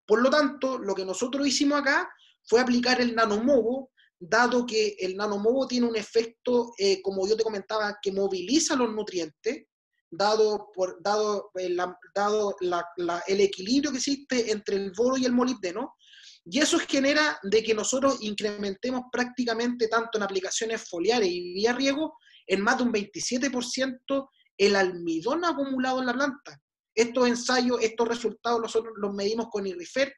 Por 0.07 0.23
lo 0.23 0.31
tanto, 0.31 0.79
lo 0.79 0.95
que 0.95 1.05
nosotros 1.05 1.47
hicimos 1.47 1.79
acá 1.79 2.11
fue 2.45 2.61
aplicar 2.61 3.01
el 3.01 3.15
nanomovo 3.15 3.93
dado 4.25 4.65
que 4.65 4.97
el 5.01 5.17
nanomovo 5.17 5.67
tiene 5.67 5.87
un 5.87 5.97
efecto, 5.97 6.73
eh, 6.79 7.03
como 7.03 7.27
yo 7.27 7.37
te 7.37 7.43
comentaba, 7.43 7.99
que 8.01 8.13
moviliza 8.13 8.77
los 8.77 8.93
nutrientes, 8.93 9.67
dado, 10.09 10.71
por, 10.73 11.03
dado, 11.03 11.51
eh, 11.59 11.75
dado 12.15 12.55
el 13.27 13.41
equilibrio 13.41 13.91
que 13.91 13.97
existe 13.99 14.53
entre 14.53 14.77
el 14.77 14.93
boro 14.97 15.17
y 15.17 15.25
el 15.25 15.33
molibdeno, 15.33 15.95
y 16.45 16.61
eso 16.61 16.79
genera 16.79 17.39
de 17.43 17.63
que 17.65 17.75
nosotros 17.75 18.19
incrementemos 18.21 19.03
prácticamente 19.11 19.89
tanto 19.89 20.19
en 20.19 20.25
aplicaciones 20.25 20.89
foliares 20.89 21.29
y 21.29 21.55
vía 21.55 21.73
riego, 21.73 22.17
en 22.47 22.61
más 22.61 22.79
de 22.79 22.85
un 22.85 22.93
27% 22.93 24.29
el 24.57 24.77
almidón 24.77 25.45
acumulado 25.45 26.01
en 26.01 26.07
la 26.07 26.15
planta. 26.15 26.61
Estos 26.95 27.27
ensayos, 27.27 27.79
estos 27.81 28.07
resultados 28.07 28.61
nosotros 28.61 28.93
los 28.99 29.15
medimos 29.15 29.49
con 29.51 29.67
IRIFER, 29.67 30.13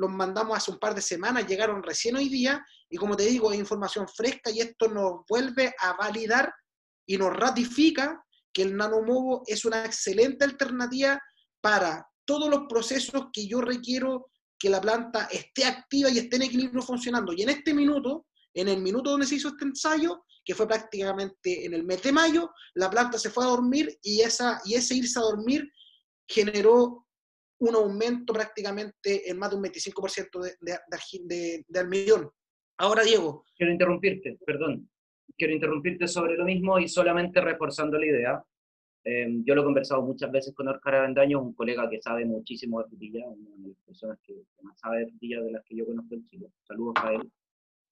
los 0.00 0.10
mandamos 0.10 0.56
hace 0.56 0.70
un 0.70 0.78
par 0.78 0.94
de 0.94 1.02
semanas, 1.02 1.46
llegaron 1.46 1.82
recién 1.82 2.16
hoy 2.16 2.30
día, 2.30 2.64
y 2.88 2.96
como 2.96 3.14
te 3.16 3.24
digo, 3.24 3.52
es 3.52 3.58
información 3.58 4.08
fresca 4.08 4.50
y 4.50 4.60
esto 4.60 4.88
nos 4.88 5.26
vuelve 5.28 5.74
a 5.78 5.92
validar 5.92 6.50
y 7.06 7.18
nos 7.18 7.36
ratifica 7.36 8.24
que 8.50 8.62
el 8.62 8.74
nanomovo 8.74 9.42
es 9.46 9.66
una 9.66 9.84
excelente 9.84 10.46
alternativa 10.46 11.20
para 11.60 12.08
todos 12.24 12.48
los 12.48 12.62
procesos 12.66 13.26
que 13.30 13.46
yo 13.46 13.60
requiero 13.60 14.30
que 14.58 14.70
la 14.70 14.80
planta 14.80 15.28
esté 15.30 15.66
activa 15.66 16.08
y 16.08 16.18
esté 16.18 16.36
en 16.36 16.42
equilibrio 16.42 16.80
funcionando. 16.80 17.34
Y 17.34 17.42
en 17.42 17.50
este 17.50 17.74
minuto, 17.74 18.26
en 18.54 18.68
el 18.68 18.80
minuto 18.80 19.10
donde 19.10 19.26
se 19.26 19.34
hizo 19.34 19.48
este 19.48 19.66
ensayo, 19.66 20.24
que 20.42 20.54
fue 20.54 20.66
prácticamente 20.66 21.66
en 21.66 21.74
el 21.74 21.84
mes 21.84 22.02
de 22.02 22.12
mayo, 22.12 22.50
la 22.72 22.88
planta 22.88 23.18
se 23.18 23.28
fue 23.28 23.44
a 23.44 23.48
dormir 23.48 23.98
y, 24.02 24.22
esa, 24.22 24.62
y 24.64 24.76
ese 24.76 24.94
irse 24.94 25.18
a 25.18 25.22
dormir 25.22 25.70
generó 26.26 27.06
un 27.60 27.74
aumento 27.74 28.32
prácticamente 28.32 29.30
en 29.30 29.38
más 29.38 29.50
de 29.50 29.56
un 29.56 29.62
25% 29.62 30.40
de, 30.40 30.52
de, 30.60 30.78
de, 31.24 31.64
de 31.66 31.80
almidón. 31.80 32.30
Ahora, 32.78 33.02
Diego. 33.02 33.44
Quiero 33.54 33.72
interrumpirte, 33.72 34.38
perdón. 34.46 34.88
Quiero 35.36 35.52
interrumpirte 35.52 36.08
sobre 36.08 36.36
lo 36.36 36.44
mismo 36.44 36.78
y 36.78 36.88
solamente 36.88 37.40
reforzando 37.40 37.98
la 37.98 38.06
idea. 38.06 38.44
Em, 39.04 39.44
yo 39.44 39.54
lo 39.54 39.62
he 39.62 39.64
conversado 39.64 40.02
muchas 40.02 40.30
veces 40.32 40.54
con 40.54 40.68
Oscar 40.68 40.96
Avendaño, 40.96 41.40
un 41.40 41.54
colega 41.54 41.88
que 41.88 42.00
sabe 42.00 42.24
muchísimo 42.24 42.82
de 42.82 42.88
frutilla, 42.88 43.26
una 43.26 43.50
de 43.56 43.68
las 43.68 43.78
personas 43.86 44.18
que, 44.22 44.34
más 44.62 44.78
sabe 44.78 45.00
de 45.00 45.08
frutilla 45.08 45.42
de 45.42 45.52
las 45.52 45.64
que 45.64 45.76
yo 45.76 45.86
conozco 45.86 46.14
en 46.14 46.26
Chile. 46.28 46.50
Saludos 46.62 46.94
a 47.02 47.12
él. 47.12 47.30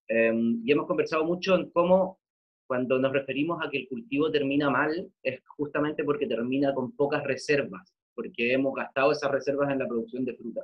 Em, 0.09 0.63
y 0.65 0.73
hemos 0.73 0.87
conversado 0.87 1.25
mucho 1.25 1.55
en 1.55 1.71
cómo 1.71 2.19
cuando 2.67 2.99
nos 2.99 3.13
referimos 3.13 3.59
a 3.63 3.71
que 3.71 3.79
el 3.79 3.89
cultivo 3.89 4.31
termina 4.31 4.71
mal, 4.71 5.11
es 5.23 5.41
justamente 5.47 6.05
porque 6.05 6.27
termina 6.27 6.75
con 6.75 6.93
pocas 6.93 7.23
reservas 7.25 7.98
porque 8.19 8.53
hemos 8.53 8.75
gastado 8.75 9.13
esas 9.13 9.31
reservas 9.31 9.71
en 9.71 9.79
la 9.79 9.87
producción 9.87 10.25
de 10.25 10.35
fruta. 10.35 10.63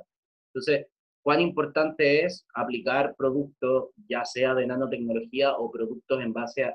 Entonces, 0.53 0.87
cuán 1.23 1.39
importante 1.39 2.25
es 2.25 2.45
aplicar 2.53 3.15
productos, 3.17 3.91
ya 4.09 4.25
sea 4.25 4.53
de 4.53 4.67
nanotecnología 4.67 5.53
o 5.55 5.71
productos 5.71 6.21
en 6.21 6.33
base 6.33 6.65
a, 6.65 6.73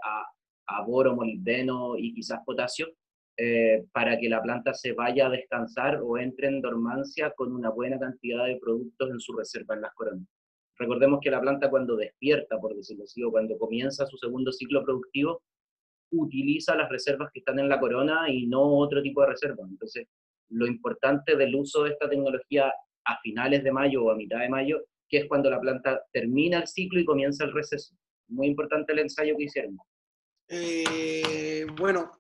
a 0.69 0.83
boro, 0.87 1.15
molibdeno 1.15 1.99
y 1.99 2.15
quizás 2.15 2.41
potasio, 2.47 2.89
eh, 3.37 3.85
para 3.93 4.19
que 4.19 4.31
la 4.31 4.41
planta 4.41 4.73
se 4.73 4.93
vaya 4.95 5.27
a 5.27 5.31
descansar 5.31 6.01
o 6.03 6.17
entre 6.17 6.49
en 6.49 6.63
dormancia 6.63 7.31
con 7.37 7.53
una 7.53 7.69
buena 7.69 7.99
cantidad 7.99 8.47
de 8.47 8.57
productos 8.57 9.11
en 9.11 9.21
su 9.21 9.37
reserva 9.37 9.75
en 9.75 9.83
las 9.83 9.93
coronas. 9.93 10.27
Recordemos 10.79 11.21
que 11.23 11.31
la 11.31 11.43
planta 11.43 11.69
cuando 11.69 11.95
despierta, 11.95 12.59
por 12.59 12.75
decirlo 12.75 13.05
así, 13.05 13.23
o 13.23 13.31
cuando 13.31 13.59
comienza 13.59 14.07
su 14.07 14.17
segundo 14.17 14.51
ciclo 14.51 14.83
productivo, 14.83 15.43
utiliza 16.13 16.75
las 16.75 16.89
reservas 16.89 17.31
que 17.33 17.41
están 17.41 17.59
en 17.59 17.69
la 17.69 17.79
corona 17.79 18.31
y 18.31 18.47
no 18.47 18.63
otro 18.79 19.03
tipo 19.03 19.21
de 19.21 19.29
reserva. 19.29 19.63
Entonces, 19.69 20.09
lo 20.51 20.67
importante 20.67 21.37
del 21.37 21.55
uso 21.55 21.85
de 21.85 21.91
esta 21.91 22.09
tecnología 22.09 22.73
a 23.05 23.21
finales 23.23 23.65
de 23.65 23.73
mayo 23.73 24.05
o 24.05 24.11
a 24.11 24.17
mitad 24.17 24.41
de 24.41 24.49
mayo, 24.49 24.85
que 25.09 25.19
es 25.19 25.29
cuando 25.29 25.51
la 25.51 25.61
planta 25.61 26.03
termina 26.13 26.59
el 26.61 26.69
ciclo 26.69 27.01
y 27.01 27.05
comienza 27.05 27.45
el 27.45 27.53
receso. 27.53 27.95
Muy 28.29 28.47
importante 28.47 28.93
el 28.93 29.01
ensayo 29.01 29.37
que 29.37 29.45
hicieron. 29.45 29.79
Eh, 30.49 31.67
bueno, 31.77 32.13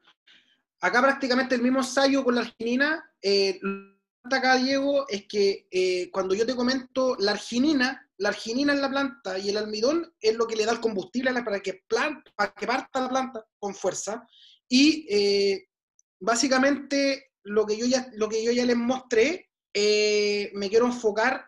acá 0.81 1.01
prácticamente 1.03 1.55
el 1.55 1.63
mismo 1.63 1.81
ensayo 1.81 2.25
con 2.25 2.35
la 2.35 2.43
arginina. 2.43 3.05
Eh, 3.23 3.59
lo 3.63 4.29
que 4.29 4.37
acá, 4.37 4.57
Diego, 4.57 5.07
es 5.09 5.27
que 5.27 5.67
eh, 5.71 6.11
cuando 6.11 6.35
yo 6.35 6.45
te 6.47 6.57
comento 6.57 7.17
la 7.19 7.33
arginina, 7.33 8.09
la 8.19 8.31
arginina 8.31 8.73
en 8.73 8.83
la 8.83 8.91
planta 8.91 9.39
y 9.39 9.49
el 9.49 9.57
almidón 9.57 10.13
es 10.21 10.37
lo 10.37 10.47
que 10.47 10.57
le 10.57 10.67
da 10.67 10.73
el 10.73 10.81
combustible 10.81 11.33
para 11.43 11.61
que, 11.61 11.85
para 11.89 12.53
que 12.53 12.67
parta 12.67 13.01
la 13.01 13.09
planta 13.09 13.47
con 13.59 13.75
fuerza. 13.75 14.27
Y 14.69 15.07
eh, 15.11 15.69
básicamente 16.21 17.30
lo 17.45 17.67
que 17.67 17.77
yo 17.77 17.87
ya, 17.87 18.09
lo 18.15 18.29
que 18.29 18.45
yo 18.45 18.53
ya 18.53 18.65
les 18.65 18.77
mostré, 18.77 19.51
eh, 19.75 20.51
me 20.55 20.69
quiero 20.69 20.87
enfocar 20.87 21.47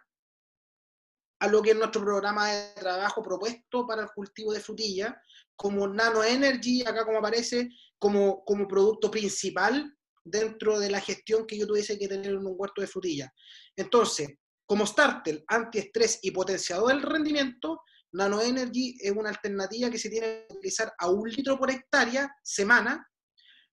a 1.40 1.48
lo 1.48 1.60
que 1.60 1.70
es 1.70 1.76
nuestro 1.76 2.02
programa 2.02 2.52
de 2.52 2.72
trabajo 2.74 3.22
propuesto 3.22 3.86
para 3.86 4.02
el 4.02 4.10
cultivo 4.14 4.52
de 4.52 4.60
frutilla, 4.60 5.20
como 5.56 5.88
Nano 5.88 6.22
Energy, 6.22 6.82
acá 6.82 7.04
como 7.04 7.18
aparece, 7.18 7.68
como, 7.98 8.44
como 8.44 8.68
producto 8.68 9.10
principal 9.10 9.92
dentro 10.24 10.78
de 10.78 10.90
la 10.90 11.00
gestión 11.00 11.46
que 11.46 11.58
yo 11.58 11.66
tuviese 11.66 11.98
que 11.98 12.08
tener 12.08 12.30
en 12.30 12.46
un 12.46 12.54
huerto 12.56 12.80
de 12.80 12.86
frutilla. 12.86 13.32
Entonces, 13.76 14.28
como 14.66 14.86
starter, 14.86 15.44
antiestrés 15.48 16.20
y 16.22 16.30
potenciador 16.30 16.88
del 16.88 17.02
rendimiento, 17.02 17.80
Nano 18.12 18.40
Energy 18.40 18.96
es 19.00 19.10
una 19.10 19.30
alternativa 19.30 19.90
que 19.90 19.98
se 19.98 20.10
tiene 20.10 20.46
que 20.48 20.54
utilizar 20.54 20.92
a 20.98 21.10
un 21.10 21.28
litro 21.28 21.58
por 21.58 21.70
hectárea 21.70 22.32
semana. 22.42 23.06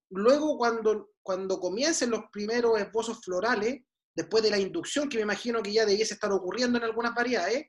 Luego, 0.09 0.57
cuando 0.57 1.11
cuando 1.29 1.59
comiencen 1.59 2.09
los 2.09 2.23
primeros 2.31 2.79
esbozos 2.81 3.19
florales, 3.23 3.83
después 4.15 4.41
de 4.41 4.49
la 4.49 4.57
inducción, 4.57 5.07
que 5.07 5.17
me 5.17 5.21
imagino 5.21 5.61
que 5.61 5.71
ya 5.71 5.85
debiese 5.85 6.15
estar 6.15 6.31
ocurriendo 6.31 6.79
en 6.79 6.85
algunas 6.85 7.13
variedades, 7.13 7.67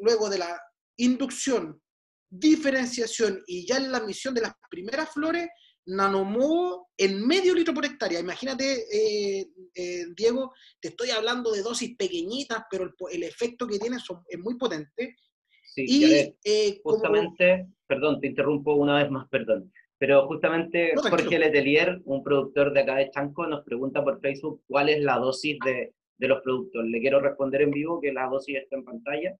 luego 0.00 0.30
de 0.30 0.38
la 0.38 0.60
inducción, 0.96 1.82
diferenciación 2.30 3.42
y 3.48 3.66
ya 3.66 3.78
en 3.78 3.90
la 3.90 3.98
misión 3.98 4.32
de 4.32 4.42
las 4.42 4.52
primeras 4.70 5.10
flores, 5.10 5.48
nanomovo 5.86 6.88
en 6.96 7.26
medio 7.26 7.52
litro 7.52 7.74
por 7.74 7.84
hectárea. 7.84 8.20
Imagínate, 8.20 8.84
eh, 8.92 9.48
eh, 9.74 10.04
Diego, 10.16 10.52
te 10.80 10.90
estoy 10.90 11.10
hablando 11.10 11.50
de 11.50 11.62
dosis 11.62 11.96
pequeñitas, 11.96 12.62
pero 12.70 12.94
el, 13.10 13.22
efecto 13.24 13.66
que 13.66 13.80
tiene 13.80 13.96
es 13.96 14.38
muy 14.38 14.56
potente. 14.56 15.16
Sí, 15.64 15.84
y, 15.84 16.04
eh, 16.44 16.80
justamente, 16.84 17.66
perdón, 17.88 18.20
te 18.20 18.28
interrumpo 18.28 18.74
una 18.74 19.02
vez 19.02 19.10
más, 19.10 19.28
perdón. 19.30 19.72
Pero 19.98 20.26
justamente 20.26 20.92
Jorge 20.94 21.38
Letelier, 21.38 22.00
un 22.04 22.22
productor 22.22 22.72
de 22.72 22.80
acá 22.80 22.96
de 22.96 23.10
Chanco, 23.10 23.46
nos 23.46 23.64
pregunta 23.64 24.04
por 24.04 24.20
Facebook 24.20 24.62
cuál 24.66 24.90
es 24.90 25.00
la 25.02 25.18
dosis 25.18 25.58
de, 25.64 25.94
de 26.18 26.28
los 26.28 26.42
productos. 26.42 26.84
Le 26.84 27.00
quiero 27.00 27.20
responder 27.20 27.62
en 27.62 27.70
vivo 27.70 28.00
que 28.00 28.12
la 28.12 28.26
dosis 28.28 28.56
está 28.56 28.76
en 28.76 28.84
pantalla, 28.84 29.36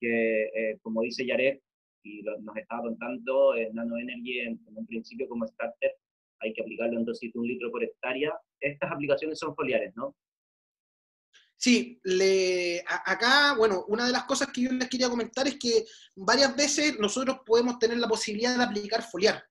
que 0.00 0.44
eh, 0.44 0.78
como 0.82 1.02
dice 1.02 1.26
Yaret, 1.26 1.62
y 2.02 2.22
nos 2.22 2.56
estaba 2.56 2.82
contando, 2.82 3.56
en 3.56 3.74
Nano 3.74 3.96
Energy 3.96 4.40
en, 4.40 4.60
un 4.74 4.86
principio 4.86 5.28
como 5.28 5.46
starter 5.46 5.96
hay 6.40 6.52
que 6.52 6.60
aplicarlo 6.60 6.98
en 6.98 7.04
dosis 7.06 7.32
de 7.32 7.38
un 7.38 7.46
litro 7.46 7.70
por 7.70 7.82
hectárea. 7.82 8.32
Estas 8.60 8.92
aplicaciones 8.92 9.38
son 9.38 9.54
foliares, 9.54 9.94
¿no? 9.96 10.14
Sí, 11.56 11.98
le, 12.02 12.84
acá, 12.86 13.54
bueno, 13.56 13.84
una 13.88 14.04
de 14.04 14.12
las 14.12 14.24
cosas 14.24 14.48
que 14.52 14.62
yo 14.62 14.72
les 14.72 14.90
quería 14.90 15.08
comentar 15.08 15.46
es 15.46 15.58
que 15.58 15.84
varias 16.14 16.54
veces 16.54 16.98
nosotros 16.98 17.38
podemos 17.46 17.78
tener 17.78 17.96
la 17.96 18.08
posibilidad 18.08 18.54
de 18.54 18.62
aplicar 18.62 19.02
foliar. 19.02 19.42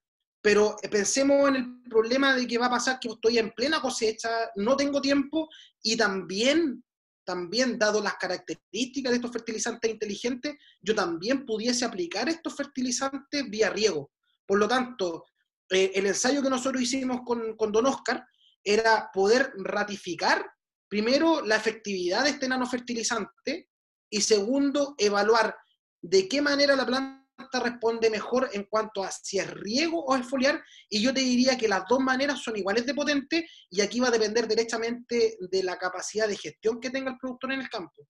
Pero 0.43 0.75
pensemos 0.91 1.47
en 1.47 1.55
el 1.55 1.89
problema 1.89 2.35
de 2.35 2.45
que 2.45 2.57
va 2.57 2.65
a 2.65 2.71
pasar 2.71 2.99
que 2.99 3.07
estoy 3.07 3.37
en 3.37 3.51
plena 3.51 3.81
cosecha, 3.81 4.29
no 4.57 4.75
tengo 4.75 4.99
tiempo 5.01 5.47
y 5.81 5.95
también, 5.95 6.83
también 7.23 7.79
dado 7.79 8.01
las 8.01 8.15
características 8.15 9.11
de 9.11 9.15
estos 9.15 9.31
fertilizantes 9.31 9.89
inteligentes, 9.89 10.55
yo 10.81 10.93
también 10.93 11.45
pudiese 11.45 11.85
aplicar 11.85 12.27
estos 12.27 12.55
fertilizantes 12.55 13.49
vía 13.49 13.69
riego. 13.69 14.11
Por 14.45 14.59
lo 14.59 14.67
tanto, 14.67 15.23
eh, 15.69 15.93
el 15.95 16.07
ensayo 16.07 16.43
que 16.43 16.49
nosotros 16.49 16.83
hicimos 16.83 17.21
con, 17.25 17.55
con 17.55 17.71
Don 17.71 17.85
Oscar 17.85 18.25
era 18.61 19.09
poder 19.13 19.53
ratificar 19.57 20.45
primero 20.89 21.41
la 21.41 21.55
efectividad 21.55 22.25
de 22.25 22.31
este 22.31 22.49
nanofertilizante 22.49 23.69
y 24.09 24.21
segundo, 24.21 24.93
evaluar 24.97 25.55
de 26.01 26.27
qué 26.27 26.41
manera 26.41 26.75
la 26.75 26.85
planta 26.85 27.22
responde 27.59 28.09
mejor 28.09 28.49
en 28.53 28.63
cuanto 28.63 29.03
a 29.03 29.11
si 29.11 29.39
es 29.39 29.49
riego 29.49 30.03
o 30.03 30.15
es 30.15 30.27
foliar, 30.27 30.63
y 30.89 31.01
yo 31.01 31.13
te 31.13 31.19
diría 31.19 31.57
que 31.57 31.67
las 31.67 31.83
dos 31.87 31.99
maneras 31.99 32.41
son 32.41 32.55
iguales 32.55 32.85
de 32.85 32.93
potentes, 32.93 33.43
y 33.69 33.81
aquí 33.81 33.99
va 33.99 34.07
a 34.07 34.11
depender 34.11 34.47
directamente 34.47 35.37
de 35.39 35.63
la 35.63 35.77
capacidad 35.77 36.27
de 36.27 36.37
gestión 36.37 36.79
que 36.79 36.89
tenga 36.89 37.11
el 37.11 37.17
productor 37.17 37.51
en 37.53 37.61
el 37.61 37.69
campo. 37.69 38.07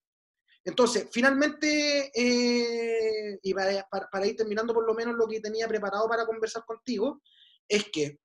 Entonces, 0.64 1.08
finalmente, 1.12 2.10
eh, 2.14 3.38
y 3.42 3.52
para, 3.52 4.26
ir 4.26 4.36
terminando 4.36 4.72
por 4.72 4.86
lo 4.86 4.94
menos 4.94 5.14
lo 5.14 5.28
que 5.28 5.40
tenía 5.40 5.68
preparado 5.68 6.08
para 6.08 6.24
conversar 6.24 6.64
contigo, 6.64 7.20
es 7.68 7.90
que 7.90 8.18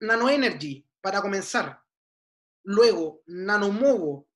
NanoEnergy, 0.00 0.84
para 1.00 1.22
comenzar, 1.22 1.80
luego 2.64 3.22
Nanomovo, 3.26 4.26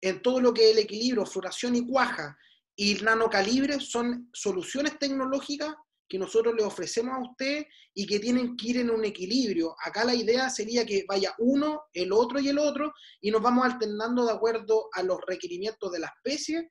en 0.00 0.20
todo 0.20 0.40
lo 0.40 0.52
que 0.52 0.70
es 0.70 0.76
el 0.76 0.82
equilibrio, 0.82 1.24
floración 1.24 1.76
y 1.76 1.86
cuaja, 1.86 2.36
y 2.76 2.94
nanocalibre 2.96 3.80
son 3.80 4.28
soluciones 4.32 4.98
tecnológicas 4.98 5.74
que 6.08 6.18
nosotros 6.18 6.54
le 6.54 6.64
ofrecemos 6.64 7.14
a 7.16 7.22
usted 7.22 7.66
y 7.94 8.06
que 8.06 8.20
tienen 8.20 8.56
que 8.56 8.68
ir 8.68 8.78
en 8.78 8.90
un 8.90 9.04
equilibrio. 9.04 9.74
Acá 9.84 10.04
la 10.04 10.14
idea 10.14 10.50
sería 10.50 10.84
que 10.84 11.04
vaya 11.08 11.34
uno, 11.38 11.82
el 11.92 12.12
otro 12.12 12.40
y 12.40 12.48
el 12.48 12.58
otro, 12.58 12.92
y 13.20 13.30
nos 13.30 13.42
vamos 13.42 13.64
alternando 13.64 14.24
de 14.26 14.32
acuerdo 14.32 14.88
a 14.92 15.02
los 15.02 15.18
requerimientos 15.26 15.90
de 15.92 16.00
la 16.00 16.12
especie 16.14 16.70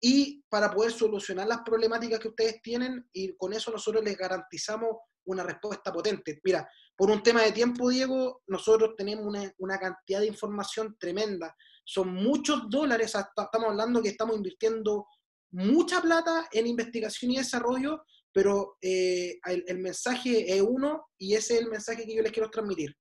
y 0.00 0.42
para 0.48 0.70
poder 0.70 0.92
solucionar 0.92 1.48
las 1.48 1.62
problemáticas 1.62 2.20
que 2.20 2.28
ustedes 2.28 2.62
tienen 2.62 3.08
y 3.12 3.34
con 3.36 3.52
eso 3.52 3.72
nosotros 3.72 4.04
les 4.04 4.16
garantizamos 4.16 4.90
una 5.24 5.42
respuesta 5.42 5.92
potente. 5.92 6.40
Mira, 6.44 6.68
por 6.96 7.10
un 7.10 7.22
tema 7.22 7.42
de 7.42 7.52
tiempo, 7.52 7.90
Diego, 7.90 8.42
nosotros 8.46 8.94
tenemos 8.96 9.26
una, 9.26 9.52
una 9.58 9.78
cantidad 9.78 10.20
de 10.20 10.26
información 10.26 10.96
tremenda. 10.98 11.54
Son 11.84 12.12
muchos 12.14 12.70
dólares, 12.70 13.14
estamos 13.14 13.68
hablando 13.68 14.02
que 14.02 14.10
estamos 14.10 14.36
invirtiendo 14.36 15.06
mucha 15.50 16.00
plata 16.00 16.48
en 16.52 16.66
investigación 16.66 17.30
y 17.30 17.38
desarrollo 17.38 18.02
pero 18.32 18.76
eh, 18.80 19.40
el, 19.46 19.78
mensaje 19.78 20.54
es 20.54 20.62
uno 20.62 21.08
y 21.18 21.34
ese 21.34 21.54
es 21.54 21.62
el 21.62 21.70
mensaje 21.70 22.04
que 22.06 22.14
yo 22.14 22.22
les 22.22 22.30
quiero 22.30 22.50
transmitir. 22.50 22.94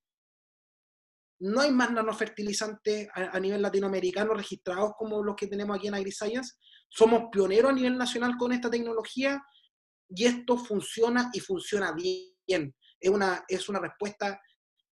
No 1.39 1.61
hay 1.61 1.71
más 1.71 1.91
nanofertilizantes 1.91 3.07
a, 3.13 3.37
a 3.37 3.39
nivel 3.39 3.61
latinoamericano 3.61 4.33
registrados 4.33 4.93
como 4.97 5.21
los 5.21 5.35
que 5.35 5.45
tenemos 5.47 5.77
aquí 5.77 5.89
en 5.89 5.93
AgriScience. 5.93 6.55
Somos 6.89 7.25
pioneros 7.31 7.71
a 7.71 7.75
nivel 7.75 7.97
nacional 7.97 8.35
con 8.35 8.51
esta 8.51 8.71
tecnología 8.71 9.39
y 10.09 10.25
esto 10.25 10.57
funciona 10.57 11.29
y 11.33 11.39
funciona 11.39 11.91
bien. 11.93 12.73
Es 12.99 13.09
una, 13.11 13.45
es 13.47 13.69
una 13.69 13.79
respuesta 13.79 14.41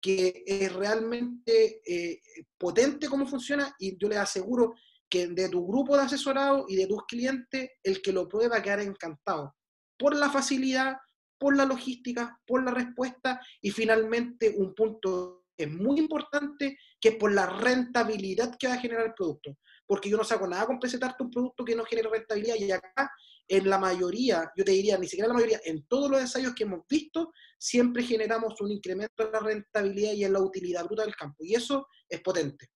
que 0.01 0.43
es 0.45 0.73
realmente 0.73 1.81
eh, 1.87 2.21
potente 2.59 3.09
cómo 3.09 3.29
funciona 3.29 3.73
y 3.79 3.97
yo 3.97 4.09
les 4.09 4.19
aseguro 4.19 4.75
que 5.13 5.27
de 5.27 5.51
tu 5.51 5.67
grupo 5.67 5.95
de 5.95 6.05
asesorado 6.05 6.65
y 6.69 6.77
de 6.77 6.87
tus 6.87 7.05
clientes, 7.05 7.69
el 7.83 8.01
que 8.01 8.13
lo 8.13 8.27
prueba 8.27 8.63
quedar 8.63 8.81
encantado 8.81 9.55
por 9.99 10.17
la 10.17 10.31
facilidad, 10.31 10.97
por 11.39 11.55
la 11.55 11.67
logística, 11.67 12.41
por 12.47 12.65
la 12.65 12.71
respuesta 12.71 13.39
y 13.61 13.71
finalmente 13.73 14.55
un 14.57 14.75
punto 14.75 15.45
que 15.55 15.65
es 15.65 15.71
muy 15.71 15.99
importante, 15.99 16.79
que 16.99 17.11
es 17.11 17.17
por 17.17 17.31
la 17.31 17.45
rentabilidad 17.45 18.57
que 18.59 18.69
va 18.69 18.75
a 18.75 18.79
generar 18.79 19.05
el 19.05 19.13
producto. 19.13 19.59
Porque 19.87 20.09
yo 20.09 20.17
no 20.17 20.25
saco 20.25 20.47
nada 20.47 20.65
con 20.65 20.81
presentarte 20.81 21.25
un 21.25 21.31
producto 21.31 21.63
que 21.63 21.77
no 21.77 21.85
genere 21.85 22.09
rentabilidad 22.09 22.55
y 22.57 22.73
acá 22.73 23.13
en 23.47 23.69
la 23.69 23.77
mayoría, 23.77 24.51
yo 24.57 24.65
te 24.65 24.73
diría, 24.73 24.97
ni 24.97 25.07
siquiera 25.07 25.29
la 25.29 25.35
mayoría, 25.35 25.61
en 25.63 25.87
todos 25.89 26.11
los 26.11 26.23
ensayos 26.23 26.55
que 26.55 26.65
hemos 26.65 26.87
visto, 26.89 27.33
siempre 27.59 28.03
generamos 28.03 28.59
un 28.63 28.71
incremento 28.71 29.27
en 29.27 29.33
la 29.33 29.41
rentabilidad 29.41 30.13
y 30.15 30.25
en 30.25 30.33
la 30.33 30.41
utilidad 30.41 30.87
bruta 30.87 31.03
del 31.03 31.15
campo. 31.15 31.45
Y 31.45 31.55
eso 31.55 31.87
es 32.09 32.23
potente. 32.23 32.71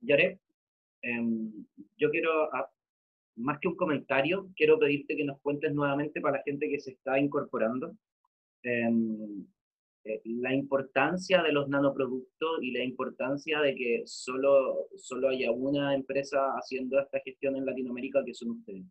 Yare, 0.00 0.38
em, 1.02 1.66
yo 1.96 2.10
quiero 2.10 2.48
más 3.36 3.58
que 3.58 3.68
un 3.68 3.76
comentario, 3.76 4.48
quiero 4.54 4.78
pedirte 4.78 5.16
que 5.16 5.24
nos 5.24 5.40
cuentes 5.40 5.72
nuevamente 5.72 6.20
para 6.20 6.38
la 6.38 6.42
gente 6.42 6.68
que 6.68 6.80
se 6.80 6.92
está 6.92 7.18
incorporando 7.18 7.96
em, 8.62 9.46
eh, 10.04 10.20
la 10.24 10.54
importancia 10.54 11.42
de 11.42 11.52
los 11.52 11.68
nanoproductos 11.68 12.62
y 12.62 12.72
la 12.72 12.84
importancia 12.84 13.60
de 13.60 13.74
que 13.74 14.02
solo, 14.06 14.88
solo 14.96 15.28
haya 15.28 15.50
una 15.50 15.94
empresa 15.94 16.52
haciendo 16.56 16.98
esta 16.98 17.20
gestión 17.20 17.56
en 17.56 17.66
Latinoamérica 17.66 18.24
que 18.24 18.34
son 18.34 18.50
ustedes. 18.50 18.84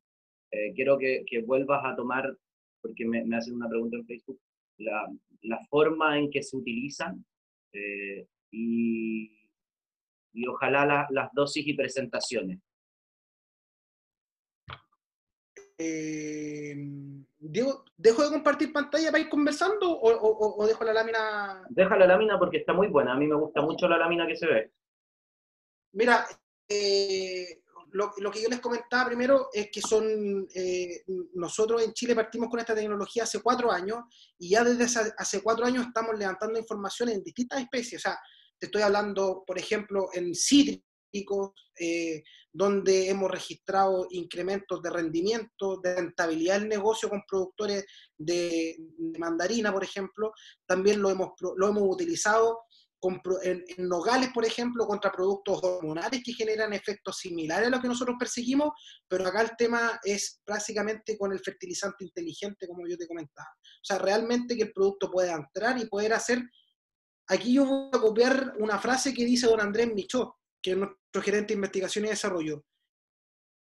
Eh, 0.52 0.74
quiero 0.74 0.98
que, 0.98 1.24
que, 1.28 1.42
vuelvas 1.42 1.82
a 1.84 1.96
tomar, 1.96 2.36
porque 2.82 3.06
me, 3.06 3.24
me, 3.26 3.38
hacen 3.38 3.56
una 3.56 3.70
pregunta 3.70 3.98
en 3.98 4.06
Facebook, 4.06 4.40
la, 4.78 5.08
la 5.44 5.60
forma 5.70 6.18
en 6.18 6.30
que 6.30 6.44
se 6.44 6.58
utilizan 6.58 7.24
eh, 7.74 8.28
y, 8.52 9.39
y 10.34 10.48
ojalá 10.48 11.08
las 11.10 11.30
dosis 11.34 11.68
y 11.68 11.74
presentaciones. 11.74 12.60
Eh, 15.78 16.76
Diego, 17.38 17.86
¿dejo 17.96 18.24
de 18.24 18.30
compartir 18.30 18.74
pantalla 18.74 19.12
para 19.12 19.24
ir 19.24 19.30
conversando 19.30 19.90
o, 19.90 20.68
dejo 20.68 20.84
la 20.84 20.94
lámina? 20.94 21.64
Deja 21.70 21.98
la 21.98 22.06
lámina 22.06 22.38
porque 22.38 22.58
está 22.58 22.74
muy 22.74 22.88
buena. 22.88 23.14
A 23.14 23.16
mí 23.16 23.28
me 23.28 23.36
gusta 23.36 23.62
mucho 23.62 23.88
la 23.88 23.98
lámina 23.98 24.28
que 24.28 24.36
se 24.36 24.46
ve. 24.46 24.74
Mira, 25.94 26.26
eh, 26.68 27.62
lo, 27.92 28.32
que 28.32 28.42
yo 28.42 28.50
les 28.50 28.60
comentaba 28.60 29.08
primero 29.08 29.50
es 29.54 29.70
que 29.72 29.82
son, 29.82 30.48
eh, 30.54 31.04
nosotros 31.34 31.82
en 31.82 31.94
Chile 31.94 32.14
partimos 32.14 32.50
con 32.50 32.60
esta 32.60 32.76
tecnología 32.76 33.24
hace 33.24 33.42
cuatro 33.42 33.72
años 33.72 34.00
y 34.38 34.50
ya 34.50 34.64
desde 34.64 35.14
hace 35.18 35.42
cuatro 35.42 35.66
años 35.66 35.88
estamos 35.88 36.18
levantando 36.20 36.60
información 36.60 37.10
en 37.10 37.24
distintas 37.24 37.62
especies. 37.62 38.06
O 38.06 38.10
sea, 38.10 38.20
te 38.60 38.68
estoy 38.68 38.82
hablando, 38.82 39.44
por 39.46 39.58
ejemplo, 39.58 40.10
en 40.14 40.36
cítricos, 40.36 41.52
eh, 41.80 42.24
donde 42.52 43.10
hemos 43.10 43.32
registrado 43.32 44.08
incrementos 44.10 44.82
de 44.82 44.90
rendimiento, 44.90 45.80
de 45.82 45.96
rentabilidad 45.96 46.60
del 46.60 46.70
negocio 46.70 47.10
con 47.10 47.24
productores 47.28 47.86
de, 48.18 48.76
mandarina, 49.18 49.72
por 49.72 49.84
ejemplo. 49.84 50.34
También 50.68 51.02
lo 51.02 51.10
hemos, 51.10 51.30
lo 51.56 51.68
hemos 51.68 51.84
utilizado 51.84 52.60
en, 53.44 53.64
nogales, 53.78 54.30
por 54.34 54.46
ejemplo, 54.46 54.86
contra 54.86 55.12
productos 55.12 55.60
hormonales 55.64 56.22
que 56.24 56.34
generan 56.34 56.74
efectos 56.74 57.18
similares 57.18 57.68
a 57.68 57.72
los 57.72 57.82
que 57.82 57.88
nosotros 57.88 58.18
perseguimos, 58.20 58.72
pero 59.08 59.26
acá 59.26 59.42
el 59.42 59.52
tema 59.58 60.00
es 60.04 60.42
básicamente 60.46 61.18
con 61.18 61.32
el 61.32 61.40
fertilizante 61.40 62.04
inteligente, 62.04 62.68
como 62.68 62.88
yo 62.88 62.98
te 62.98 63.08
comentaba. 63.08 63.50
O 63.58 63.84
sea, 63.84 64.00
realmente 64.00 64.58
que 64.58 64.64
el 64.64 64.74
producto 64.74 65.10
pueda 65.10 65.34
entrar 65.34 65.78
y 65.78 65.86
poder 65.86 66.14
hacer... 66.14 66.42
Aquí 67.30 67.54
yo 67.54 67.66
voy 67.66 67.90
a 67.94 68.00
copiar 68.00 68.56
una 68.58 68.80
frase 68.80 69.14
que 69.14 69.24
dice 69.24 69.48
don 69.48 69.62
Andrés 69.62 69.94
Michó, 69.94 70.38
que 70.62 70.72
es 70.72 70.78
nuestro 70.78 71.22
gerente 71.22 71.50
de 71.50 71.56
investigación 71.56 72.06
y 72.06 72.10
desarrollo, 72.10 72.66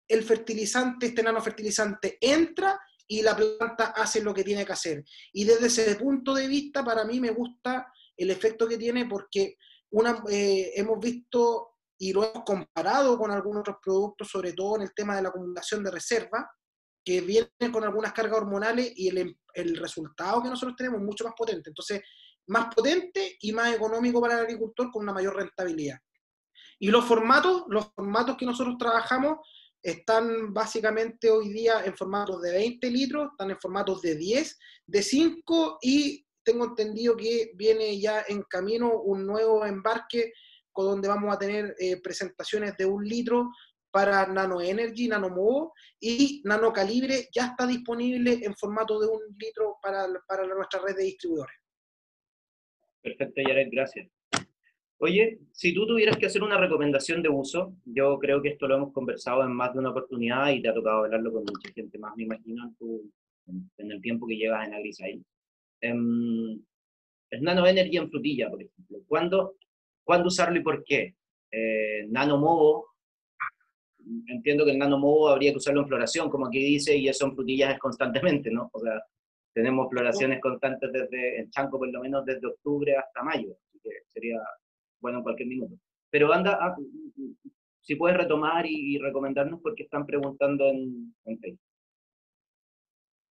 el 0.07 0.23
fertilizante, 0.23 1.07
este 1.07 1.23
nanofertilizante 1.23 2.17
entra 2.21 2.79
y 3.07 3.21
la 3.21 3.35
planta 3.35 3.87
hace 3.95 4.21
lo 4.21 4.33
que 4.33 4.43
tiene 4.43 4.65
que 4.65 4.73
hacer. 4.73 5.03
Y 5.33 5.43
desde 5.43 5.67
ese 5.67 5.95
punto 5.95 6.33
de 6.33 6.47
vista, 6.47 6.83
para 6.83 7.03
mí 7.03 7.19
me 7.19 7.31
gusta 7.31 7.91
el 8.15 8.29
efecto 8.29 8.67
que 8.67 8.77
tiene 8.77 9.05
porque 9.05 9.57
una, 9.91 10.23
eh, 10.29 10.71
hemos 10.75 10.99
visto 10.99 11.69
y 11.97 12.13
lo 12.13 12.23
hemos 12.23 12.43
comparado 12.45 13.17
con 13.17 13.31
algunos 13.31 13.61
otros 13.61 13.77
productos, 13.83 14.29
sobre 14.29 14.53
todo 14.53 14.75
en 14.75 14.83
el 14.83 14.93
tema 14.93 15.15
de 15.15 15.23
la 15.23 15.29
acumulación 15.29 15.83
de 15.83 15.91
reserva, 15.91 16.49
que 17.03 17.21
vienen 17.21 17.71
con 17.71 17.83
algunas 17.83 18.13
cargas 18.13 18.37
hormonales 18.37 18.91
y 18.95 19.07
el, 19.07 19.37
el 19.53 19.77
resultado 19.77 20.43
que 20.43 20.49
nosotros 20.49 20.75
tenemos 20.77 20.99
es 20.99 21.05
mucho 21.05 21.23
más 21.23 21.33
potente. 21.35 21.69
Entonces, 21.69 22.01
más 22.47 22.73
potente 22.73 23.37
y 23.41 23.51
más 23.51 23.73
económico 23.73 24.21
para 24.21 24.35
el 24.35 24.39
agricultor 24.41 24.91
con 24.91 25.03
una 25.03 25.13
mayor 25.13 25.35
rentabilidad. 25.35 25.99
Y 26.79 26.89
los 26.89 27.05
formatos, 27.05 27.63
los 27.69 27.91
formatos 27.93 28.37
que 28.37 28.45
nosotros 28.45 28.77
trabajamos 28.77 29.39
están 29.81 30.53
básicamente 30.53 31.29
hoy 31.29 31.49
día 31.49 31.83
en 31.85 31.95
formatos 31.95 32.41
de 32.41 32.51
20 32.51 32.89
litros, 32.91 33.29
están 33.31 33.51
en 33.51 33.59
formatos 33.59 34.01
de 34.01 34.15
10, 34.15 34.59
de 34.87 35.01
5 35.01 35.79
y 35.81 36.25
tengo 36.43 36.65
entendido 36.65 37.15
que 37.15 37.51
viene 37.55 37.99
ya 37.99 38.23
en 38.27 38.41
camino 38.43 39.01
un 39.01 39.25
nuevo 39.25 39.65
embarque 39.65 40.33
con 40.71 40.85
donde 40.85 41.07
vamos 41.07 41.33
a 41.35 41.39
tener 41.39 41.75
eh, 41.79 41.99
presentaciones 42.01 42.77
de 42.77 42.85
un 42.85 43.03
litro 43.03 43.49
para 43.91 44.27
Nano 44.27 44.61
Energy, 44.61 45.07
Nano 45.07 45.29
Movo 45.29 45.73
y 45.99 46.41
Nano 46.45 46.71
Calibre 46.71 47.29
ya 47.33 47.47
está 47.47 47.65
disponible 47.65 48.39
en 48.43 48.55
formato 48.55 48.99
de 48.99 49.07
un 49.07 49.21
litro 49.37 49.77
para, 49.81 50.07
para 50.27 50.45
nuestra 50.45 50.81
red 50.81 50.95
de 50.95 51.03
distribuidores. 51.03 51.55
Perfecto, 53.07 53.41
Yaret, 53.41 53.69
gracias. 53.71 54.09
Oye, 54.99 55.39
si 55.53 55.73
tú 55.73 55.87
tuvieras 55.87 56.17
que 56.17 56.25
hacer 56.25 56.43
una 56.43 56.57
recomendación 56.57 57.21
de 57.21 57.29
uso, 57.29 57.73
yo 57.85 58.17
creo 58.19 58.41
que 58.41 58.49
esto 58.49 58.67
lo 58.67 58.75
hemos 58.75 58.91
conversado 58.91 59.43
en 59.43 59.53
más 59.53 59.71
de 59.73 59.79
una 59.79 59.91
oportunidad 59.91 60.49
y 60.49 60.61
te 60.61 60.67
ha 60.67 60.73
tocado 60.73 61.05
hablarlo 61.05 61.31
con 61.31 61.43
mucha 61.43 61.71
gente 61.73 61.97
más, 61.99 62.15
me 62.17 62.23
imagino, 62.23 62.65
en, 62.65 62.75
tu, 62.75 63.09
en, 63.77 63.91
el 63.91 64.01
tiempo 64.01 64.27
que 64.27 64.35
llevas 64.35 64.67
en 64.67 64.73
AgriScience. 64.73 65.25
Eh, 65.81 66.59
es 67.29 67.41
Nano 67.41 67.65
Energy 67.65 67.95
en 67.95 68.09
frutilla, 68.09 68.49
por 68.49 68.61
ejemplo. 68.61 68.99
¿Cuándo, 69.07 69.55
¿cuándo 70.03 70.27
usarlo 70.27 70.59
y 70.59 70.63
por 70.63 70.83
qué? 70.83 71.15
Eh, 71.51 72.07
nano 72.09 72.37
Movo, 72.37 72.87
entiendo 74.27 74.65
que 74.65 74.71
el 74.71 74.79
Nano 74.79 74.97
Movo 74.97 75.29
habría 75.29 75.51
que 75.51 75.57
usarlo 75.57 75.81
en 75.81 75.87
floración, 75.87 76.29
como 76.29 76.47
aquí 76.47 76.59
dice, 76.59 76.97
y 76.97 77.07
eso 77.07 77.25
en 77.25 77.35
frutillas 77.35 77.73
es 77.73 77.79
constantemente, 77.79 78.51
¿no? 78.51 78.69
O 78.73 78.79
sea, 78.81 79.01
tenemos 79.57 79.89
floraciones 79.89 80.39
constantes 80.39 80.91
desde, 80.93 81.39
en 81.39 81.49
Chanco 81.49 81.79
por 81.79 81.91
lo 81.91 81.99
menos 81.99 82.23
desde 82.23 82.45
octubre 82.45 82.95
hasta 82.95 83.23
mayo, 83.23 83.57
así 83.67 83.79
que 83.81 83.89
sería 84.13 84.39
bueno, 85.01 85.17
en 85.17 85.23
cualquier 85.23 85.49
minuto. 85.49 85.73
Pero 86.11 86.31
anda, 86.31 86.59
ah, 86.61 86.75
si 87.81 87.95
puedes 87.95 88.17
retomar 88.17 88.67
y, 88.67 88.99
recomendarnos 88.99 89.59
porque 89.63 89.83
están 89.83 90.05
preguntando 90.05 90.67
en, 90.67 91.11
Facebook. 91.41 91.59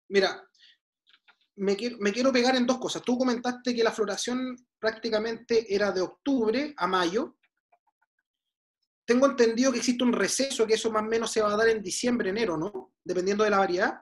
Mira, 0.08 0.42
me 1.58 1.76
quiero, 1.76 1.96
me 2.00 2.12
quiero 2.12 2.32
pegar 2.32 2.56
en 2.56 2.66
dos 2.66 2.78
cosas. 2.78 3.02
Tú 3.02 3.16
comentaste 3.16 3.72
que 3.72 3.84
la 3.84 3.92
floración 3.92 4.56
prácticamente 4.80 5.72
era 5.72 5.92
de 5.92 6.00
octubre 6.00 6.74
a 6.76 6.88
mayo. 6.88 7.36
tengo 9.04 9.26
entendido 9.26 9.70
que 9.70 9.78
existe 9.78 10.02
un 10.02 10.12
receso, 10.12 10.66
que 10.66 10.74
eso 10.74 10.90
más 10.90 11.04
o 11.04 11.06
menos 11.06 11.30
se 11.30 11.40
va 11.40 11.54
a 11.54 11.56
dar 11.56 11.68
en 11.68 11.84
diciembre, 11.84 12.30
enero, 12.30 12.56
¿no? 12.56 12.94
Dependiendo 13.04 13.44
de 13.44 13.50
la 13.50 13.58
variedad. 13.58 14.00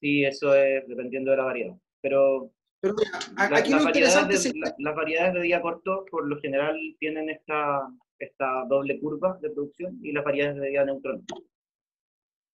Sí, 0.00 0.24
eso 0.24 0.54
es 0.54 0.86
dependiendo 0.86 1.30
de 1.30 1.36
la 1.36 1.44
variedad. 1.44 1.76
Pero, 2.00 2.52
Pero 2.80 2.94
aquí 3.36 3.72
lo 3.72 3.82
interesante 3.82 4.34
es... 4.34 4.52
las 4.78 4.94
variedades 4.94 5.34
de 5.34 5.42
día 5.42 5.60
corto, 5.60 6.04
por 6.10 6.28
lo 6.28 6.40
general, 6.40 6.76
tienen 7.00 7.28
esta, 7.30 7.88
esta 8.18 8.64
doble 8.68 9.00
curva 9.00 9.38
de 9.40 9.50
producción 9.50 9.98
y 10.02 10.12
las 10.12 10.24
variedades 10.24 10.60
de 10.60 10.68
día 10.68 10.84
neutral. 10.84 11.22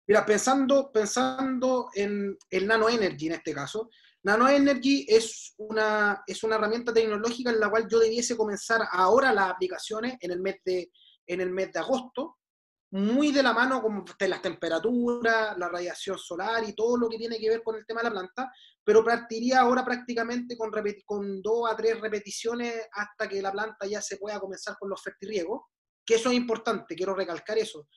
Mira, 0.06 0.24
pensando, 0.26 0.90
pensando 0.92 1.88
en 1.94 2.36
el 2.50 2.66
Nano 2.66 2.88
Energy 2.88 3.26
en 3.26 3.32
este 3.32 3.54
caso, 3.54 3.88
Nano 4.22 4.48
Energy 4.48 5.06
es 5.08 5.54
una, 5.58 6.22
es 6.26 6.42
una 6.44 6.56
herramienta 6.56 6.92
tecnológica 6.92 7.50
en 7.50 7.60
la 7.60 7.70
cual 7.70 7.86
yo 7.88 7.98
debiese 7.98 8.36
comenzar 8.36 8.82
ahora 8.90 9.32
las 9.32 9.50
aplicaciones 9.50 10.16
en 10.20 10.30
el 10.30 10.40
mes 10.40 10.56
de, 10.64 10.90
en 11.26 11.40
el 11.40 11.50
mes 11.50 11.72
de 11.72 11.80
agosto, 11.80 12.38
muy 12.94 13.32
de 13.32 13.42
la 13.42 13.52
mano 13.52 13.82
con 13.82 14.04
las 14.20 14.40
temperaturas, 14.40 15.58
la 15.58 15.68
radiación 15.68 16.16
solar 16.16 16.62
y 16.64 16.74
todo 16.74 16.96
lo 16.96 17.08
que 17.08 17.18
tiene 17.18 17.40
que 17.40 17.48
ver 17.48 17.60
con 17.60 17.74
el 17.74 17.84
tema 17.84 18.00
de 18.00 18.04
la 18.04 18.12
planta, 18.12 18.52
pero 18.84 19.04
partiría 19.04 19.62
ahora 19.62 19.84
prácticamente 19.84 20.56
con, 20.56 21.42
dos 21.42 21.68
a 21.68 21.74
tres 21.74 22.00
repeticiones 22.00 22.86
hasta 22.92 23.28
que 23.28 23.42
la 23.42 23.50
planta 23.50 23.84
ya 23.86 24.00
se 24.00 24.16
pueda 24.16 24.38
comenzar 24.38 24.76
con 24.78 24.88
los 24.88 25.02
fertirriegos, 25.02 25.62
que 26.06 26.14
eso 26.14 26.30
es 26.30 26.36
importante, 26.36 26.94
quiero 26.94 27.16
recalcar 27.16 27.58
eso. 27.58 27.88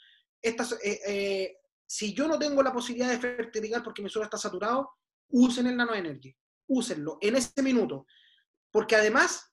Estas, 0.42 0.72
eh, 0.84 1.00
eh, 1.06 1.58
si 1.86 2.16
yo 2.16 2.28
no 2.28 2.40
tengo 2.40 2.64
la 2.64 2.74
posibilidad 2.74 3.12
de 3.12 3.20
fertilizar 3.20 3.84
porque 3.84 4.02
mi 4.02 4.10
suelo 4.10 4.26
está 4.26 4.40
saturado, 4.40 4.94
usen 5.30 5.68
el 5.68 5.78
Nano 5.78 5.94
Energy, 5.94 6.36
úsenlo 6.70 7.20
en 7.22 7.36
ese 7.36 7.62
minuto, 7.62 8.08
porque 8.72 8.96
además 8.96 9.47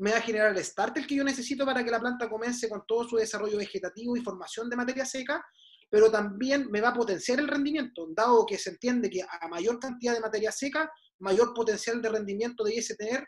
me 0.00 0.12
va 0.12 0.18
a 0.18 0.22
generar 0.22 0.56
el 0.56 0.64
starter 0.64 1.06
que 1.06 1.14
yo 1.14 1.24
necesito 1.24 1.64
para 1.66 1.84
que 1.84 1.90
la 1.90 2.00
planta 2.00 2.28
comience 2.28 2.68
con 2.68 2.84
todo 2.86 3.08
su 3.08 3.16
desarrollo 3.16 3.58
vegetativo 3.58 4.16
y 4.16 4.20
formación 4.20 4.70
de 4.70 4.76
materia 4.76 5.04
seca, 5.04 5.44
pero 5.90 6.10
también 6.10 6.70
me 6.70 6.80
va 6.80 6.88
a 6.88 6.94
potenciar 6.94 7.38
el 7.38 7.48
rendimiento, 7.48 8.08
dado 8.10 8.46
que 8.46 8.56
se 8.56 8.70
entiende 8.70 9.10
que 9.10 9.22
a 9.22 9.48
mayor 9.48 9.78
cantidad 9.78 10.14
de 10.14 10.20
materia 10.20 10.52
seca, 10.52 10.90
mayor 11.18 11.52
potencial 11.52 12.00
de 12.00 12.08
rendimiento 12.08 12.64
debiese 12.64 12.96
tener, 12.96 13.26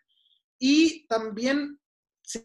y 0.59 1.07
también 1.07 1.79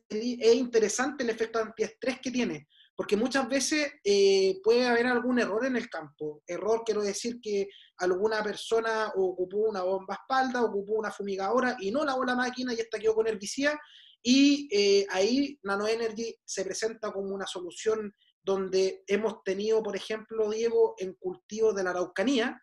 es 0.10 0.56
interesante 0.56 1.24
el 1.24 1.30
efecto 1.30 1.60
antiestrés 1.60 2.20
que 2.20 2.32
tiene, 2.32 2.68
porque 2.98 3.16
muchas 3.16 3.48
veces 3.48 3.94
eh, 4.04 4.60
puede 4.63 4.88
haber 4.88 5.06
algún 5.06 5.40
error 5.40 5.66
en 5.66 5.78
el 5.78 5.88
campo. 5.88 6.42
Error 6.48 6.82
quiero 6.84 7.04
decir 7.04 7.40
que 7.40 7.70
alguna 7.98 8.44
persona 8.44 9.13
ocupó 9.16 9.70
una 9.70 9.84
bomba 9.84 10.16
espalda, 10.16 10.63
ocupó 10.63 10.96
una 10.96 11.12
fumigadora 11.12 11.78
y 11.80 11.92
no 11.92 12.04
lavó 12.04 12.26
la 12.26 12.36
máquina 12.36 12.74
y 12.74 12.80
esta 12.80 12.98
quedó 12.98 13.13
con 13.13 13.28
herbicida. 13.28 13.80
Y 14.23 14.67
eh, 14.71 15.08
ahí 15.10 15.60
Nano 15.63 15.88
Energy 15.88 16.36
se 16.43 16.63
presenta 16.63 17.12
como 17.12 17.34
una 17.34 17.47
solución 17.47 18.13
donde 18.43 19.03
hemos 19.08 19.43
tenido, 19.43 19.84
por 19.84 19.95
ejemplo, 19.95 20.49
Diego, 20.49 20.95
en 20.97 21.13
cultivo 21.15 21.73
de 21.73 21.84
la 21.84 21.89
Araucanía, 21.91 22.62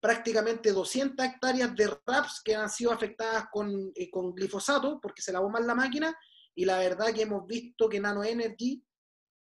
prácticamente 0.00 0.72
200 0.72 1.26
hectáreas 1.26 1.74
de 1.74 1.88
RAPS 2.06 2.40
que 2.44 2.54
han 2.54 2.70
sido 2.70 2.92
afectadas 2.92 3.46
con, 3.50 3.90
eh, 3.94 4.10
con 4.10 4.32
glifosato 4.34 5.00
porque 5.00 5.22
se 5.22 5.32
lavó 5.32 5.48
mal 5.48 5.66
la 5.66 5.74
máquina 5.74 6.16
y 6.54 6.64
la 6.64 6.78
verdad 6.78 7.12
que 7.12 7.22
hemos 7.22 7.46
visto 7.46 7.88
que 7.88 7.98
Nano 7.98 8.22
Energy 8.22 8.84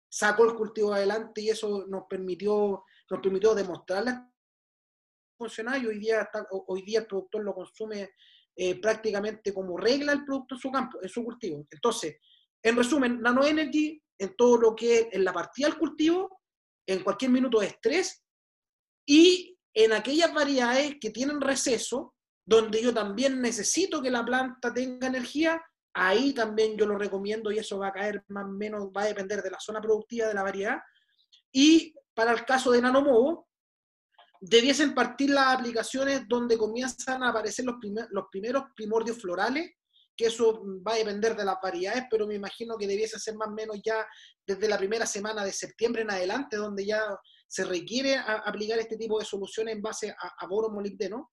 sacó 0.09 0.45
el 0.45 0.55
cultivo 0.55 0.93
adelante 0.93 1.41
y 1.41 1.49
eso 1.49 1.85
nos 1.87 2.05
permitió, 2.09 2.83
nos 3.09 3.19
permitió 3.21 3.53
demostrarle 3.53 4.13
funcionar 5.37 5.81
y 5.81 5.85
hoy 5.85 5.99
día, 5.99 6.27
hoy 6.49 6.81
día 6.81 6.99
el 6.99 7.07
productor 7.07 7.43
lo 7.43 7.53
consume 7.53 8.09
eh, 8.57 8.81
prácticamente 8.81 9.53
como 9.53 9.77
regla 9.77 10.11
el 10.11 10.25
producto 10.25 10.55
en 10.55 10.61
su 10.61 10.71
campo, 10.71 10.99
en 11.01 11.09
su 11.09 11.23
cultivo. 11.23 11.65
Entonces, 11.69 12.17
en 12.61 12.75
resumen, 12.75 13.21
Nano 13.21 13.45
Energy 13.45 14.01
en 14.19 14.35
todo 14.35 14.57
lo 14.57 14.75
que 14.75 14.99
es 14.99 15.07
en 15.11 15.23
la 15.23 15.31
partida 15.31 15.67
del 15.67 15.77
cultivo, 15.77 16.41
en 16.87 17.03
cualquier 17.03 17.31
minuto 17.31 17.59
de 17.59 17.67
estrés 17.67 18.23
y 19.05 19.55
en 19.73 19.93
aquellas 19.93 20.33
variedades 20.33 20.95
que 20.99 21.11
tienen 21.11 21.39
receso, 21.39 22.15
donde 22.43 22.81
yo 22.81 22.93
también 22.93 23.41
necesito 23.41 24.01
que 24.01 24.09
la 24.09 24.25
planta 24.25 24.73
tenga 24.73 25.05
energía, 25.05 25.61
Ahí 25.99 26.31
también 26.31 26.77
yo 26.77 26.85
lo 26.85 26.95
recomiendo 26.95 27.51
y 27.51 27.57
eso 27.57 27.79
va 27.79 27.87
a 27.87 27.91
caer 27.91 28.23
más 28.27 28.45
o 28.45 28.49
menos, 28.49 28.91
va 28.95 29.01
a 29.01 29.07
depender 29.07 29.41
de 29.41 29.49
la 29.49 29.59
zona 29.59 29.81
productiva 29.81 30.27
de 30.27 30.35
la 30.35 30.43
variedad. 30.43 30.77
Y 31.51 31.95
para 32.13 32.33
el 32.33 32.45
caso 32.45 32.71
de 32.71 32.83
Nanomovo, 32.83 33.46
debiesen 34.41 34.93
partir 34.93 35.29
las 35.29 35.55
aplicaciones 35.57 36.27
donde 36.27 36.57
comienzan 36.57 37.23
a 37.23 37.29
aparecer 37.29 37.65
los, 37.65 37.75
primeros 38.31 38.63
primordios 38.75 39.19
florales, 39.19 39.71
que 40.15 40.25
eso 40.25 40.63
va 40.85 40.93
a 40.93 40.97
depender 40.97 41.35
de 41.35 41.45
las 41.45 41.57
variedades, 41.61 42.05
pero 42.09 42.25
me 42.25 42.35
imagino 42.35 42.75
que 42.77 42.87
debiese 42.87 43.19
ser 43.19 43.35
más 43.35 43.49
o 43.49 43.51
menos 43.51 43.77
ya 43.83 44.05
desde 44.45 44.67
la 44.67 44.77
primera 44.77 45.05
semana 45.05 45.45
de 45.45 45.53
septiembre 45.53 46.01
en 46.01 46.11
adelante, 46.11 46.57
donde 46.57 46.85
ya 46.85 47.03
se 47.47 47.63
requiere 47.63 48.17
aplicar 48.17 48.79
este 48.79 48.97
tipo 48.97 49.19
de 49.19 49.25
soluciones 49.25 49.75
en 49.75 49.81
base 49.81 50.09
a, 50.09 50.33
a 50.39 50.47
boro 50.47 50.69
molibdeno. 50.69 51.31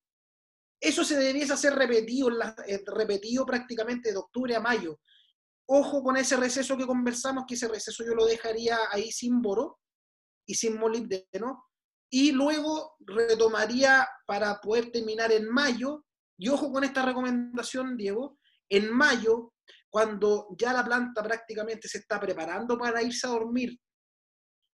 Eso 0.81 1.03
se 1.03 1.17
debiese 1.17 1.55
hacer 1.55 1.75
repetido, 1.75 2.31
eh, 2.67 2.83
repetido 2.87 3.47
prácticamente 3.47 4.11
de 4.13 4.19
octubre 4.19 4.55
a 4.55 4.61
mayo. 4.61 5.01
Ojo 5.67 6.03
con 6.03 6.17
ese 6.19 6.37
receso 6.37 6.77
que 6.77 6.87
conversamos, 6.87 7.45
que 7.49 7.55
ese 7.55 7.69
receso 7.69 8.05
yo 8.05 8.15
lo 8.15 8.27
dejaría 8.27 8.77
ahí 8.91 9.11
sin 9.11 9.41
boro 9.41 9.79
y 10.47 10.55
sin 10.55 10.79
molibdeno. 10.79 11.65
Y 12.17 12.31
luego 12.31 12.95
retomaría 13.01 14.07
para 14.25 14.61
poder 14.61 14.93
terminar 14.93 15.33
en 15.33 15.51
mayo. 15.51 16.05
Y 16.39 16.49
ojo 16.49 16.71
con 16.71 16.85
esta 16.85 17.05
recomendación, 17.05 17.97
Diego, 17.97 18.39
en 18.69 18.89
mayo, 18.95 19.53
cuando 19.91 20.47
ya 20.57 20.73
la 20.73 20.85
planta 20.85 21.25
prácticamente 21.25 21.89
se 21.89 21.99
está 21.99 22.21
preparando 22.21 22.79
para 22.79 23.03
irse 23.03 23.27
a 23.27 23.31
dormir, 23.31 23.77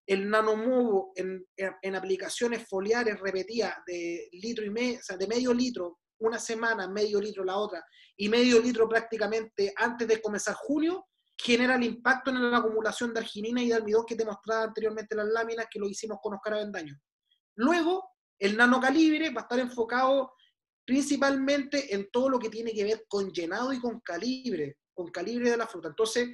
el 0.06 0.28
nanomovo 0.28 1.12
en, 1.16 1.94
aplicaciones 1.96 2.68
foliares 2.68 3.18
repetidas 3.18 3.74
de 3.86 4.28
litro 4.32 4.66
y 4.66 4.70
medio, 4.70 5.00
sea, 5.02 5.16
de 5.16 5.26
medio 5.26 5.54
litro 5.54 6.00
una 6.18 6.38
semana, 6.38 6.88
medio 6.88 7.22
litro 7.22 7.42
la 7.42 7.56
otra, 7.56 7.82
y 8.18 8.28
medio 8.28 8.60
litro 8.60 8.86
prácticamente 8.86 9.72
antes 9.78 10.06
de 10.06 10.20
comenzar 10.20 10.56
junio, 10.56 11.06
genera 11.38 11.76
el 11.76 11.84
impacto 11.84 12.28
en 12.28 12.50
la 12.50 12.58
acumulación 12.58 13.14
de 13.14 13.20
arginina 13.20 13.62
y 13.62 13.68
de 13.68 13.76
almidón 13.76 14.04
que 14.04 14.16
te 14.16 14.26
mostraba 14.26 14.64
anteriormente 14.64 15.14
las 15.14 15.28
láminas 15.28 15.68
que 15.70 15.78
lo 15.80 15.88
hicimos 15.88 16.18
con 16.20 16.34
Oscar 16.34 16.52
Avendaño. 16.52 17.00
Luego, 17.60 18.16
el 18.38 18.56
nanocalibre 18.56 19.28
va 19.28 19.42
a 19.42 19.44
estar 19.44 19.58
enfocado 19.58 20.32
principalmente 20.86 21.94
en 21.94 22.10
todo 22.10 22.30
lo 22.30 22.38
que 22.38 22.48
tiene 22.48 22.72
que 22.72 22.84
ver 22.84 23.04
con 23.06 23.30
llenado 23.30 23.70
y 23.74 23.78
con 23.78 24.00
calibre, 24.00 24.78
con 24.94 25.10
calibre 25.10 25.50
de 25.50 25.58
la 25.58 25.66
fruta. 25.66 25.88
Entonces, 25.88 26.30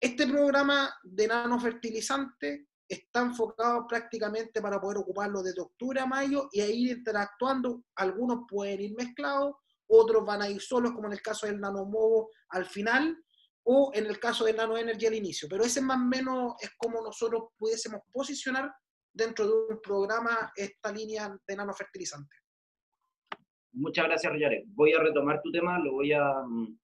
este 0.00 0.26
programa 0.26 0.92
de 1.04 1.28
nanofertilizante 1.28 2.66
está 2.88 3.20
enfocado 3.20 3.86
prácticamente 3.86 4.60
para 4.60 4.80
poder 4.80 4.98
ocuparlo 4.98 5.44
desde 5.44 5.60
octubre 5.60 6.00
a 6.00 6.06
mayo 6.06 6.48
y 6.50 6.60
a 6.60 6.66
ir 6.66 6.90
interactuando. 6.90 7.84
Algunos 7.94 8.40
pueden 8.48 8.80
ir 8.80 8.94
mezclados, 8.96 9.54
otros 9.86 10.26
van 10.26 10.42
a 10.42 10.50
ir 10.50 10.60
solos, 10.60 10.90
como 10.90 11.06
en 11.06 11.12
el 11.12 11.22
caso 11.22 11.46
del 11.46 11.60
Nanomovo 11.60 12.30
al 12.48 12.66
final, 12.66 13.16
o 13.62 13.92
en 13.94 14.06
el 14.06 14.18
caso 14.18 14.44
del 14.44 14.56
Nano 14.56 14.76
Energy 14.76 15.06
al 15.06 15.14
inicio. 15.14 15.46
Pero 15.48 15.62
ese 15.62 15.80
más 15.80 15.98
o 15.98 16.04
menos 16.04 16.54
es 16.60 16.70
como 16.76 17.00
nosotros 17.00 17.44
pudiésemos 17.56 18.00
posicionar 18.10 18.72
dentro 19.18 19.46
de 19.46 19.74
un 19.74 19.80
programa 19.82 20.52
esta 20.54 20.92
línea 20.92 21.36
de 21.46 21.56
nanofertilizante. 21.56 22.36
Muchas 23.72 24.06
gracias, 24.06 24.32
Riyare. 24.32 24.64
Voy 24.68 24.92
a 24.92 25.00
retomar 25.00 25.42
tu 25.42 25.50
tema, 25.50 25.78
lo 25.78 25.92
voy 25.92 26.12
a 26.12 26.22
mm, 26.46 26.78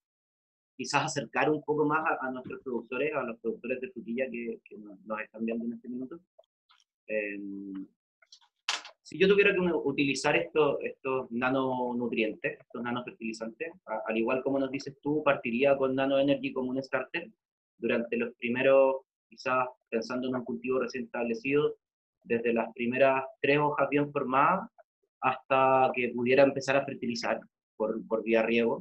quizás 0.76 1.04
acercar 1.04 1.48
un 1.48 1.62
poco 1.62 1.84
más 1.84 2.04
a, 2.20 2.30
nuestros 2.30 2.60
productores, 2.62 3.14
a 3.14 3.22
los 3.22 3.38
productores 3.40 3.80
de 3.80 3.90
frutilla 3.90 4.26
que, 4.30 4.58
nos, 4.76 5.20
están 5.20 5.44
viendo 5.44 5.64
en 5.64 5.72
este 5.74 5.88
minuto. 5.88 6.20
Em, 7.06 7.86
si 9.02 9.18
yo 9.18 9.28
tuviera 9.28 9.52
que 9.54 9.60
utilizar 9.60 10.34
estos, 10.34 10.78
estos 10.80 11.30
nanonutrientes, 11.30 12.58
estos 12.58 12.82
nanofertilizantes, 12.82 13.72
al 13.84 14.16
igual 14.16 14.42
como 14.42 14.58
nos 14.58 14.70
dices 14.72 14.96
tú, 15.00 15.22
partiría 15.22 15.76
con 15.76 15.94
Nano 15.94 16.18
Energy 16.18 16.52
como 16.52 16.70
un 16.70 16.82
starter 16.82 17.30
durante 17.78 18.16
los 18.16 18.34
primeros, 18.34 19.02
quizás 19.28 19.68
pensando 19.88 20.28
en 20.28 20.36
un 20.36 20.44
cultivo 20.44 20.80
recién 20.80 21.04
establecido, 21.04 21.76
desde 22.24 22.52
las 22.52 22.72
primeras 22.74 23.24
tres 23.40 23.58
hojas 23.58 23.88
bien 23.90 24.10
formadas 24.10 24.68
hasta 25.20 25.90
que 25.94 26.10
pudiera 26.14 26.42
empezar 26.42 26.76
a 26.76 26.84
fertilizar 26.84 27.40
por, 27.76 28.06
por 28.06 28.22
vía 28.22 28.42
riego. 28.42 28.80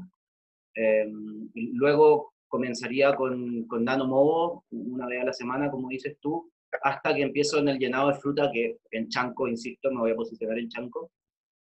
Em, 0.75 1.49
luego 1.53 2.33
comenzaría 2.47 3.15
con, 3.15 3.65
con 3.67 3.83
Nano 3.83 4.63
una 4.71 5.07
vez 5.07 5.21
a 5.21 5.25
la 5.25 5.33
semana, 5.33 5.71
como 5.71 5.89
dices 5.89 6.17
tú, 6.19 6.51
hasta 6.81 7.13
que 7.13 7.21
empiezo 7.21 7.59
en 7.59 7.69
el 7.69 7.79
llenado 7.79 8.09
de 8.09 8.15
fruta, 8.15 8.51
que 8.51 8.77
en 8.91 9.07
Chanco, 9.09 9.47
insisto, 9.47 9.91
me 9.91 10.01
voy 10.01 10.11
a 10.11 10.15
posicionar 10.15 10.57
en 10.57 10.69
Chanco. 10.69 11.11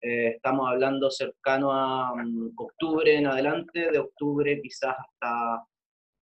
Eh, 0.03 0.29
estamos 0.37 0.69
hablando 0.69 1.11
cercano 1.11 1.73
a 1.73 2.13
um, 2.13 2.53
octubre 2.57 3.17
en 3.17 3.27
adelante, 3.27 3.91
de 3.91 3.99
octubre 3.99 4.61
quizás 4.61 4.95
hasta, 4.99 5.65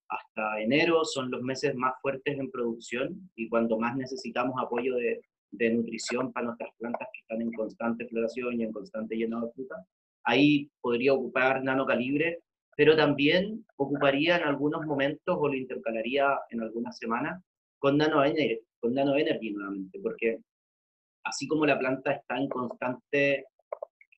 hasta 0.08 0.60
enero, 0.60 1.04
son 1.04 1.30
los 1.30 1.42
meses 1.42 1.74
más 1.74 1.94
fuertes 2.00 2.38
en 2.38 2.50
producción 2.50 3.30
y 3.34 3.48
cuando 3.48 3.78
más 3.78 3.96
necesitamos 3.96 4.54
apoyo 4.62 4.94
de, 4.94 5.20
de 5.56 5.70
nutrición 5.70 6.32
para 6.32 6.46
nuestras 6.46 6.70
plantas 6.78 7.08
que 7.12 7.20
están 7.20 7.42
en 7.42 7.52
constante 7.52 8.06
floración 8.06 8.60
y 8.60 8.64
en 8.64 8.72
constante 8.72 9.16
llenado 9.16 9.46
de 9.46 9.52
fruta. 9.52 9.76
Ahí 10.24 10.70
podría 10.80 11.12
ocupar 11.12 11.62
nanocalibre 11.62 12.40
pero 12.76 12.96
también 12.96 13.64
ocuparía 13.76 14.36
en 14.36 14.44
algunos 14.44 14.84
momentos 14.86 15.36
o 15.38 15.48
lo 15.48 15.54
intercalaría 15.54 16.38
en 16.50 16.60
algunas 16.60 16.98
semanas 16.98 17.42
con 17.78 17.96
Nano, 17.96 18.22
con 18.80 18.94
Nano 18.94 19.16
Energy 19.16 19.50
nuevamente, 19.50 19.98
porque 20.00 20.38
así 21.24 21.46
como 21.46 21.66
la 21.66 21.78
planta 21.78 22.12
está 22.12 22.36
en 22.36 22.48
constante 22.48 23.46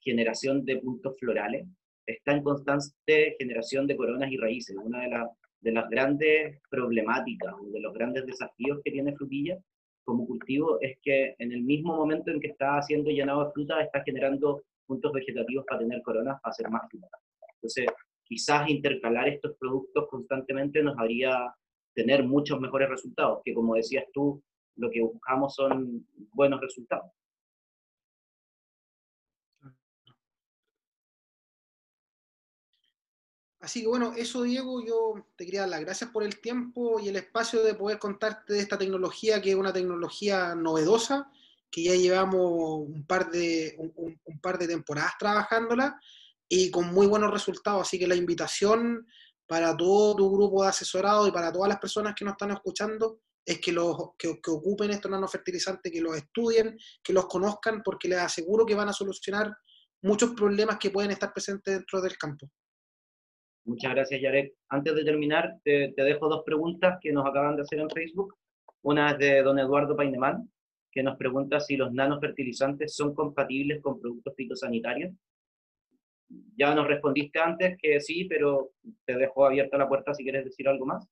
generación 0.03 0.65
de 0.65 0.79
puntos 0.79 1.17
florales, 1.19 1.67
está 2.07 2.33
en 2.33 2.43
constante 2.43 3.37
generación 3.39 3.87
de 3.87 3.97
coronas 3.97 4.31
y 4.31 4.37
raíces. 4.37 4.77
Una 4.77 5.01
de, 5.01 5.27
de 5.61 5.73
las 5.73 5.91
grandes 5.91 6.61
problemáticas, 6.71 7.55
de 7.73 7.81
los 7.81 7.93
grandes 7.93 8.25
desafíos 8.25 8.81
que 8.85 8.93
tiene 8.93 9.15
Frutilla 9.17 9.59
como 10.07 10.27
cultivo 10.27 10.79
es 10.81 10.97
que 11.03 11.35
en 11.39 11.53
el 11.53 11.63
mismo 11.63 11.95
momento 11.95 12.31
en 12.31 12.41
que 12.41 12.49
está 12.49 12.79
haciendo 12.79 13.11
llenado 13.11 13.45
de 13.45 13.53
fruta, 13.53 13.83
está 13.83 14.03
generando 14.05 14.63
puntos 14.87 15.13
vegetativos 15.13 15.65
para 15.67 15.81
tener 15.81 16.01
coronas 16.03 16.41
para 16.41 16.53
hacer 16.53 16.71
más 16.71 16.89
fruta. 16.89 17.09
Entonces, 17.57 17.87
quizás 18.25 18.71
intercalar 18.71 19.29
estos 19.29 19.57
productos 19.59 20.07
constantemente 20.09 20.83
nos 20.83 20.97
haría 20.97 21.53
tener 21.95 22.23
muchos 22.23 22.61
mejores 22.61 22.89
resultados, 22.89 23.41
que 23.45 23.53
como 23.53 23.75
decías 23.75 24.05
tú, 24.13 24.43
lo 24.77 24.91
que 24.91 25.03
buscamos 25.03 25.55
son 25.55 26.07
buenos 26.33 26.61
resultados. 26.61 27.11
Así 33.67 33.81
que 33.81 33.89
bueno, 33.89 34.13
eso 34.17 34.45
Diego, 34.45 34.81
yo 34.81 35.27
te 35.35 35.45
quería 35.45 35.63
dar 35.63 35.71
las 35.71 35.81
gracias 35.81 36.11
por 36.11 36.23
el 36.23 36.39
tiempo 36.41 37.01
y 37.01 37.09
el 37.09 37.17
espacio 37.17 37.65
de 37.65 37.75
poder 37.75 37.99
contarte 37.99 38.53
de 38.53 38.61
esta 38.61 38.79
tecnología 38.79 39.43
que 39.43 39.51
es 39.51 39.57
una 39.57 39.73
tecnología 39.73 40.55
novedosa, 40.55 41.29
que 41.69 41.83
ya 41.83 41.97
llevamos 41.97 42.87
un 42.87 43.05
par 43.09 43.29
de, 43.29 43.75
un, 43.77 44.39
par 44.41 44.57
de 44.57 44.69
temporadas 44.69 45.15
trabajándola 45.19 46.01
y 46.49 46.71
con 46.71 46.95
muy 46.95 47.09
buenos 47.09 47.33
resultados. 47.33 47.89
Así 47.89 47.99
que 47.99 48.07
la 48.07 48.15
invitación 48.15 49.05
para 49.49 49.77
todo 49.77 50.15
tu 50.15 50.31
grupo 50.31 50.63
de 50.63 50.69
asesorado 50.69 51.27
y 51.27 51.33
para 51.33 51.51
todas 51.51 51.69
las 51.69 51.81
personas 51.81 52.15
que 52.15 52.25
nos 52.25 52.35
están 52.35 52.53
escuchando 52.53 53.19
es 53.45 53.61
que, 53.61 53.73
los, 53.73 53.97
que 54.17 54.29
ocupen 54.47 54.93
estos 54.93 55.11
nanofertilizantes, 55.11 55.91
que 55.91 56.01
los 56.01 56.17
estudien, 56.17 56.79
que 57.03 57.13
los 57.13 57.27
conozcan, 57.27 57.83
porque 57.83 58.07
les 58.07 58.21
aseguro 58.21 58.65
que 58.65 58.77
van 58.77 58.91
a 58.91 58.93
solucionar 58.93 59.53
muchos 60.03 60.35
problemas 60.37 60.79
que 60.79 60.91
pueden 60.91 61.11
estar 61.11 61.33
presentes 61.33 61.75
dentro 61.75 62.01
del 62.01 62.17
campo. 62.17 62.49
Muchas 63.67 63.95
gracias, 63.95 64.21
Yarek. 64.21 64.55
Antes 64.69 64.95
de 64.95 65.05
terminar, 65.05 65.59
te, 65.65 65.93
dejo 65.97 66.29
dos 66.29 66.45
preguntas 66.45 66.99
que 67.01 67.13
nos 67.13 67.27
acaban 67.27 67.57
de 67.57 67.63
hacer 67.63 67.81
en 67.81 67.91
Facebook. 67.91 68.37
Una 68.83 69.11
es 69.11 69.19
de 69.19 69.43
don 69.43 69.59
Eduardo 69.59 69.97
Painemán, 69.97 70.49
que 70.93 71.03
nos 71.03 71.17
pregunta 71.17 71.59
si 71.59 71.77
los 71.77 71.93
nanofertilizantes 71.93 72.95
son 72.95 73.13
compatibles 73.13 73.83
con 73.83 74.01
productos 74.01 74.35
fitosanitarios. 74.37 75.13
Ya 76.57 76.77
nos 76.77 76.87
respondiste 76.87 77.41
antes 77.41 77.77
que 77.83 78.01
sí, 78.01 78.27
pero 78.27 78.71
te 79.05 79.17
dejo 79.17 79.45
abierta 79.45 79.77
la 79.77 79.89
puerta 79.89 80.15
si 80.15 80.23
quieres 80.23 80.45
decir 80.45 80.69
algo 80.69 80.87
más. 80.87 81.05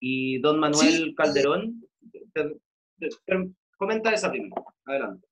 Y 0.00 0.40
don 0.40 0.58
Manuel 0.58 1.14
Calderón, 1.16 1.80
comenta 3.76 4.12
esa 4.12 4.32
primera. 4.32 4.54
Adelante. 4.84 5.28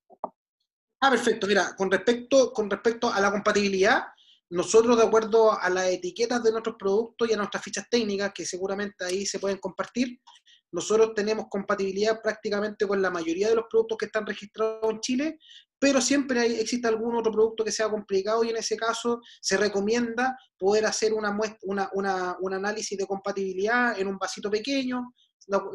Ah, 1.00 1.10
perfecto. 1.10 1.48
Mira, 1.48 1.74
con 1.76 1.90
respecto, 1.90 2.52
con 2.52 2.70
respecto 2.70 3.12
a 3.12 3.20
la 3.20 3.32
compatibilidad, 3.32 4.04
nosotros, 4.52 4.98
de 4.98 5.04
acuerdo 5.04 5.58
a 5.58 5.70
las 5.70 5.86
etiquetas 5.86 6.42
de 6.42 6.52
nuestros 6.52 6.76
productos 6.78 7.28
y 7.28 7.32
a 7.32 7.38
nuestras 7.38 7.64
fichas 7.64 7.86
técnicas, 7.90 8.32
que 8.34 8.44
seguramente 8.44 9.02
ahí 9.02 9.24
se 9.24 9.38
pueden 9.38 9.56
compartir, 9.56 10.20
nosotros 10.70 11.12
tenemos 11.14 11.46
compatibilidad 11.48 12.20
prácticamente 12.20 12.86
con 12.86 13.00
la 13.00 13.10
mayoría 13.10 13.48
de 13.48 13.54
los 13.54 13.64
productos 13.70 13.96
que 13.96 14.04
están 14.06 14.26
registrados 14.26 14.90
en 14.90 15.00
Chile, 15.00 15.38
pero 15.78 16.02
siempre 16.02 16.40
hay, 16.40 16.54
existe 16.60 16.86
algún 16.86 17.16
otro 17.16 17.32
producto 17.32 17.64
que 17.64 17.72
sea 17.72 17.88
complicado 17.88 18.44
y 18.44 18.50
en 18.50 18.58
ese 18.58 18.76
caso 18.76 19.22
se 19.40 19.56
recomienda 19.56 20.36
poder 20.58 20.84
hacer 20.84 21.14
una 21.14 21.34
una, 21.62 21.88
una, 21.94 22.36
un 22.38 22.52
análisis 22.52 22.98
de 22.98 23.06
compatibilidad 23.06 23.98
en 23.98 24.06
un 24.06 24.18
vasito 24.18 24.50
pequeño, 24.50 25.14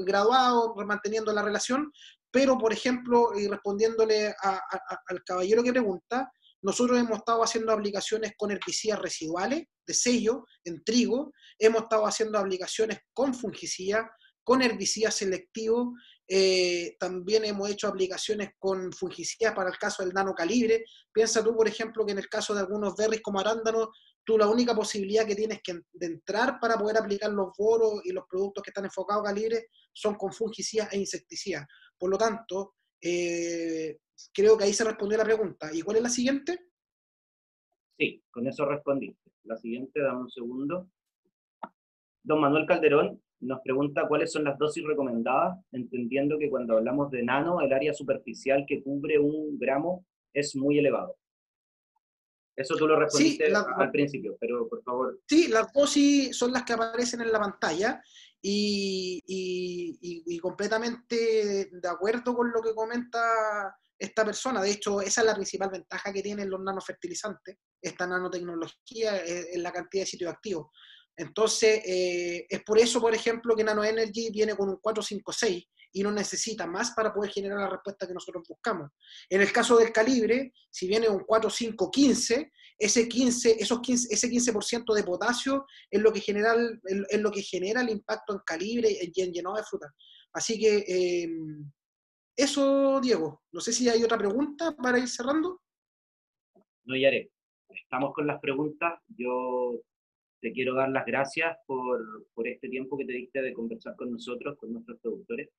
graduado, 0.05 0.75
manteniendo 0.85 1.33
la 1.33 1.41
relación, 1.41 1.91
pero 2.29 2.59
por 2.59 2.71
ejemplo, 2.71 3.31
y 3.35 3.47
respondiéndole 3.47 4.35
al 4.39 5.23
caballero 5.25 5.63
que 5.63 5.71
pregunta, 5.71 6.31
nosotros 6.61 6.99
hemos 6.99 7.19
estado 7.19 7.43
haciendo 7.43 7.71
aplicaciones 7.71 8.33
con 8.37 8.51
herbicidas 8.51 8.99
residuales 8.99 9.63
de 9.85 9.93
sello 9.93 10.45
en 10.63 10.83
trigo, 10.83 11.31
hemos 11.57 11.83
estado 11.83 12.05
haciendo 12.05 12.37
aplicaciones 12.37 12.99
con 13.13 13.33
fungicida, 13.33 14.09
con 14.43 14.61
herbicidas 14.61 15.15
selectivos, 15.15 15.89
eh, 16.29 16.97
también 16.99 17.45
hemos 17.45 17.69
hecho 17.69 17.87
aplicaciones 17.87 18.49
con 18.59 18.91
fungicidas 18.91 19.53
para 19.53 19.69
el 19.69 19.77
caso 19.77 20.03
del 20.03 20.13
nano 20.13 20.33
calibre. 20.33 20.83
Piensa 21.11 21.43
tú, 21.43 21.55
por 21.55 21.67
ejemplo, 21.67 22.05
que 22.05 22.11
en 22.11 22.17
el 22.17 22.27
caso 22.27 22.53
de 22.53 22.61
algunos 22.61 22.95
berries 22.95 23.21
como 23.21 23.39
arándanos, 23.39 23.89
tú 24.25 24.37
la 24.37 24.47
única 24.47 24.75
posibilidad 24.75 25.25
que 25.25 25.35
tienes 25.35 25.59
que, 25.63 25.81
de 25.93 26.05
entrar 26.05 26.59
para 26.59 26.77
poder 26.77 26.97
aplicar 26.97 27.31
los 27.31 27.49
boros 27.57 28.01
y 28.03 28.11
los 28.11 28.25
productos 28.29 28.61
que 28.61 28.71
están 28.71 28.85
enfocados 28.85 29.23
a 29.23 29.27
calibre 29.27 29.67
son 29.93 30.15
con 30.15 30.33
fungicidas 30.33 30.91
e 30.91 30.97
insecticidas. 30.97 31.65
Por 31.97 32.09
lo 32.09 32.17
tanto, 32.17 32.75
eh, 33.01 33.97
creo 34.33 34.57
que 34.57 34.65
ahí 34.65 34.73
se 34.73 34.83
respondió 34.83 35.17
la 35.17 35.23
pregunta. 35.23 35.69
¿Y 35.73 35.81
cuál 35.81 35.97
es 35.97 36.03
la 36.03 36.09
siguiente? 36.09 36.59
Sí, 37.97 38.23
con 38.29 38.47
eso 38.47 38.65
respondiste. 38.65 39.31
La 39.43 39.57
siguiente, 39.57 40.01
dame 40.01 40.21
un 40.21 40.29
segundo. 40.29 40.89
Don 42.23 42.41
Manuel 42.41 42.65
Calderón 42.67 43.21
nos 43.39 43.61
pregunta 43.61 44.07
cuáles 44.07 44.31
son 44.31 44.43
las 44.43 44.57
dosis 44.57 44.83
recomendadas, 44.85 45.57
entendiendo 45.71 46.37
que 46.37 46.49
cuando 46.49 46.77
hablamos 46.77 47.11
de 47.11 47.23
nano, 47.23 47.61
el 47.61 47.71
área 47.71 47.93
superficial 47.93 48.65
que 48.67 48.83
cubre 48.83 49.19
un 49.19 49.57
gramo 49.57 50.05
es 50.33 50.55
muy 50.55 50.79
elevado. 50.79 51.17
Eso 52.55 52.75
tú 52.75 52.87
lo 52.87 52.99
respondiste 52.99 53.53
al 53.53 53.91
principio, 53.91 54.35
pero 54.39 54.67
por 54.67 54.81
favor. 54.81 55.19
Sí, 55.27 55.47
las 55.47 55.71
dosis 55.71 56.35
son 56.35 56.51
las 56.51 56.63
que 56.63 56.73
aparecen 56.73 57.21
en 57.21 57.31
la 57.31 57.39
pantalla 57.39 58.01
y, 58.41 59.23
y 59.27 60.39
completamente 60.39 61.69
de 61.71 61.87
acuerdo 61.87 62.35
con 62.35 62.51
lo 62.51 62.61
que 62.61 62.73
comenta 62.73 63.77
esta 63.97 64.25
persona. 64.25 64.61
De 64.61 64.71
hecho, 64.71 65.01
esa 65.01 65.21
es 65.21 65.27
la 65.27 65.35
principal 65.35 65.69
ventaja 65.69 66.13
que 66.13 66.21
tienen 66.21 66.49
los 66.49 66.61
nanofertilizantes, 66.61 67.57
esta 67.81 68.07
nanotecnología, 68.07 69.17
eh, 69.23 69.49
en 69.53 69.63
la 69.63 69.71
cantidad 69.71 70.03
de 70.03 70.07
sitios 70.07 70.31
activos. 70.31 70.67
Entonces, 71.15 71.81
eh, 71.85 72.45
es 72.47 72.63
por 72.63 72.77
eso, 72.77 73.01
por 73.01 73.13
ejemplo, 73.13 73.55
que 73.55 73.63
Nano 73.63 73.83
Energy 73.83 74.29
viene 74.31 74.55
con 74.55 74.69
un 74.69 74.77
456 74.77 75.65
y 75.93 76.03
no 76.03 76.11
necesita 76.11 76.67
más 76.67 76.91
para 76.91 77.11
poder 77.11 77.31
generar 77.31 77.59
la 77.59 77.69
respuesta 77.69 78.05
que 78.05 78.13
nosotros 78.13 78.43
buscamos. 78.47 78.91
En 79.29 79.41
el 79.41 79.51
caso 79.51 79.77
del 79.77 79.91
calibre, 79.91 80.53
si 80.69 80.87
viene 80.87 81.09
un 81.09 81.21
4515, 81.21 82.51
ese 82.77 83.09
15, 83.09 83.55
esos 83.59 83.81
15, 83.81 84.13
ese 84.13 84.29
15% 84.29 84.93
de 84.93 85.03
potasio 85.03 85.65
es 85.89 85.99
lo, 85.99 86.13
que 86.13 86.21
genera, 86.21 86.53
es 87.09 87.19
lo 87.19 87.31
que 87.31 87.41
genera 87.41 87.81
el 87.81 87.89
impacto 87.89 88.33
en 88.33 88.39
calibre 88.45 88.89
y 88.91 89.21
en 89.21 89.31
llenado 89.31 89.55
de 89.55 89.63
fruta. 89.63 89.91
Así 90.33 90.59
que 90.59 90.85
eh, 90.87 91.29
eso, 92.37 93.01
Diego. 93.01 93.41
No 93.51 93.59
sé 93.59 93.73
si 93.73 93.89
hay 93.89 94.03
otra 94.03 94.17
pregunta 94.17 94.75
para 94.75 94.99
ir 94.99 95.07
cerrando. 95.07 95.59
No, 96.85 96.95
Yare. 96.95 97.31
Estamos 97.69 98.13
con 98.13 98.27
las 98.27 98.39
preguntas. 98.39 99.01
Yo 99.07 99.81
te 100.39 100.51
quiero 100.51 100.75
dar 100.75 100.89
las 100.89 101.05
gracias 101.05 101.57
por, 101.65 102.27
por 102.35 102.47
este 102.47 102.69
tiempo 102.69 102.95
que 102.95 103.05
te 103.05 103.13
diste 103.13 103.41
de 103.41 103.53
conversar 103.53 103.95
con 103.95 104.11
nosotros, 104.11 104.55
con 104.57 104.71
nuestros 104.71 104.99
productores. 104.99 105.49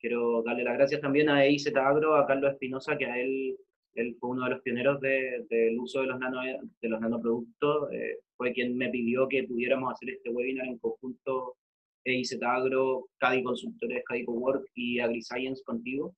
Quiero 0.00 0.42
darle 0.42 0.64
las 0.64 0.78
gracias 0.78 1.00
también 1.02 1.28
a 1.28 1.44
EIZ 1.44 1.76
Agro, 1.76 2.16
a 2.16 2.26
Carlos 2.26 2.52
Espinosa, 2.52 2.96
que 2.96 3.06
a 3.06 3.20
él, 3.20 3.56
él 3.94 4.16
fue 4.18 4.30
uno 4.30 4.44
de 4.44 4.50
los 4.50 4.62
pioneros 4.62 5.00
del 5.00 5.78
uso 5.78 6.00
de 6.00 6.06
los, 6.06 6.18
nano, 6.18 6.40
de 6.40 6.88
los 6.88 7.00
nanoproductos. 7.00 7.92
Eh, 7.92 8.20
fue 8.36 8.52
quien 8.52 8.76
me 8.76 8.88
pidió 8.88 9.28
que 9.28 9.44
pudiéramos 9.44 9.92
hacer 9.92 10.10
este 10.10 10.30
webinar 10.30 10.66
en 10.66 10.78
conjunto 10.78 11.56
EIZ 12.04 12.42
Agro, 12.42 13.08
Cadi 13.18 13.42
Consultores, 13.42 14.02
Cadi 14.04 14.24
Cowork 14.24 14.66
y 14.74 14.98
AgriScience 14.98 15.62
contigo. 15.62 16.16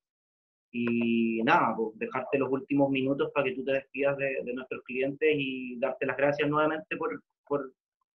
Y 0.77 1.41
nada, 1.43 1.73
pues 1.77 1.97
dejarte 1.97 2.37
los 2.37 2.51
últimos 2.51 2.89
minutos 2.89 3.31
para 3.33 3.45
que 3.45 3.55
tú 3.55 3.63
te 3.63 3.71
despidas 3.71 4.17
de, 4.17 4.53
nuestros 4.53 4.83
clientes 4.83 5.33
y 5.33 5.79
darte 5.79 6.05
las 6.05 6.17
gracias 6.17 6.49
nuevamente 6.49 6.97
por, 6.97 7.23
por, 7.47 7.73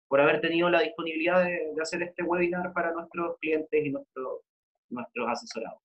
por 0.07 0.21
haber 0.21 0.39
tenido 0.39 0.69
la 0.69 0.81
disponibilidad 0.81 1.43
de, 1.43 1.73
de, 1.75 1.81
hacer 1.81 2.01
este 2.03 2.23
webinar 2.23 2.71
para 2.71 2.93
nuestros 2.93 3.37
clientes 3.39 3.85
y 3.85 3.89
nuestros 3.89 4.39
nuestros 4.89 5.27
asesorados. 5.27 5.81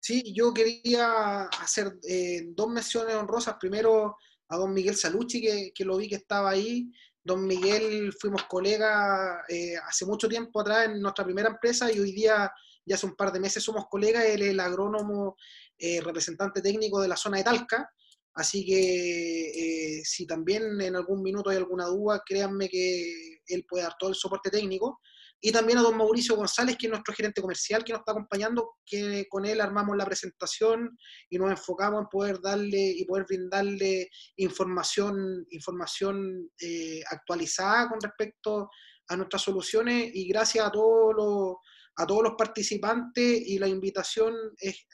Sí, 0.00 0.32
yo 0.32 0.54
quería 0.54 1.42
hacer 1.42 1.98
eh, 2.08 2.42
dos 2.48 2.68
menciones 2.68 3.16
honrosas. 3.16 3.56
Primero 3.58 4.16
a 4.48 4.56
don 4.56 4.72
Miguel 4.72 4.94
Salucci, 4.94 5.40
que, 5.40 5.72
que, 5.74 5.84
lo 5.84 5.96
vi 5.96 6.08
que 6.08 6.16
estaba 6.16 6.50
ahí. 6.50 6.90
Don 7.24 7.44
Miguel 7.44 8.12
fuimos 8.12 8.44
colegas 8.44 9.44
eh, 9.48 9.76
hace 9.76 10.06
mucho 10.06 10.28
tiempo 10.28 10.60
atrás 10.60 10.86
en 10.86 11.00
nuestra 11.00 11.24
primera 11.24 11.48
empresa 11.48 11.90
y 11.90 11.98
hoy 11.98 12.12
día 12.12 12.52
ya 12.86 12.94
hace 12.94 13.06
un 13.06 13.16
par 13.16 13.32
de 13.32 13.40
meses 13.40 13.62
somos 13.62 13.86
colegas, 13.90 14.24
él 14.24 14.42
es 14.42 14.50
el 14.50 14.60
agrónomo 14.60 15.36
eh, 15.76 16.00
representante 16.00 16.62
técnico 16.62 17.00
de 17.00 17.08
la 17.08 17.16
zona 17.16 17.38
de 17.38 17.44
Talca, 17.44 17.90
así 18.34 18.64
que 18.64 19.98
eh, 19.98 20.04
si 20.04 20.26
también 20.26 20.80
en 20.80 20.96
algún 20.96 21.22
minuto 21.22 21.50
hay 21.50 21.56
alguna 21.56 21.86
duda, 21.86 22.22
créanme 22.24 22.68
que 22.68 23.40
él 23.48 23.66
puede 23.68 23.84
dar 23.84 23.96
todo 23.98 24.10
el 24.10 24.16
soporte 24.16 24.50
técnico. 24.50 25.00
Y 25.40 25.52
también 25.52 25.78
a 25.78 25.82
don 25.82 25.96
Mauricio 25.96 26.34
González, 26.34 26.76
que 26.78 26.86
es 26.86 26.90
nuestro 26.90 27.14
gerente 27.14 27.42
comercial, 27.42 27.84
que 27.84 27.92
nos 27.92 28.00
está 28.00 28.12
acompañando, 28.12 28.76
que 28.86 29.26
con 29.28 29.44
él 29.44 29.60
armamos 29.60 29.96
la 29.96 30.06
presentación 30.06 30.96
y 31.28 31.38
nos 31.38 31.50
enfocamos 31.50 32.00
en 32.00 32.08
poder 32.08 32.40
darle 32.40 32.94
y 32.96 33.04
poder 33.04 33.26
brindarle 33.28 34.08
información, 34.36 35.46
información 35.50 36.50
eh, 36.58 37.02
actualizada 37.10 37.90
con 37.90 38.00
respecto 38.00 38.70
a 39.08 39.16
nuestras 39.16 39.42
soluciones. 39.42 40.10
Y 40.14 40.26
gracias 40.26 40.66
a 40.66 40.72
todos 40.72 41.14
los 41.14 41.56
a 41.96 42.06
todos 42.06 42.22
los 42.22 42.34
participantes 42.36 43.42
y 43.46 43.58
la 43.58 43.68
invitación 43.68 44.34
es, 44.58 44.86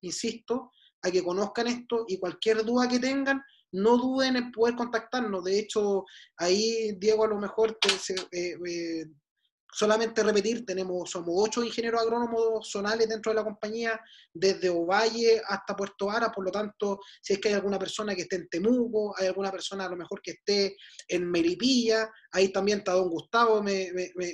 insisto, 0.00 0.72
a 1.02 1.10
que 1.10 1.22
conozcan 1.22 1.68
esto 1.68 2.04
y 2.08 2.18
cualquier 2.18 2.64
duda 2.64 2.88
que 2.88 2.98
tengan, 2.98 3.40
no 3.72 3.96
duden 3.96 4.36
en 4.36 4.52
poder 4.52 4.74
contactarnos. 4.74 5.44
De 5.44 5.58
hecho, 5.58 6.04
ahí 6.36 6.92
Diego 6.98 7.24
a 7.24 7.28
lo 7.28 7.38
mejor 7.38 7.78
te, 7.80 8.14
eh, 8.32 8.56
eh, 8.66 9.04
solamente 9.72 10.22
repetir, 10.22 10.64
tenemos, 10.64 11.10
somos 11.10 11.34
ocho 11.34 11.62
ingenieros 11.62 12.00
agrónomos 12.00 12.68
zonales 12.70 13.08
dentro 13.08 13.32
de 13.32 13.36
la 13.36 13.44
compañía, 13.44 14.00
desde 14.32 14.70
Ovalle 14.70 15.42
hasta 15.46 15.76
Puerto 15.76 16.06
Vara, 16.06 16.30
por 16.32 16.44
lo 16.44 16.50
tanto, 16.50 17.00
si 17.20 17.34
es 17.34 17.38
que 17.38 17.48
hay 17.48 17.54
alguna 17.54 17.78
persona 17.78 18.14
que 18.14 18.22
esté 18.22 18.36
en 18.36 18.48
Temuco, 18.48 19.14
hay 19.18 19.26
alguna 19.26 19.50
persona 19.50 19.84
a 19.84 19.88
lo 19.88 19.96
mejor 19.96 20.22
que 20.22 20.32
esté 20.32 20.76
en 21.06 21.30
Melipilla, 21.30 22.10
ahí 22.32 22.50
también 22.50 22.78
está 22.78 22.92
don 22.92 23.10
Gustavo, 23.10 23.62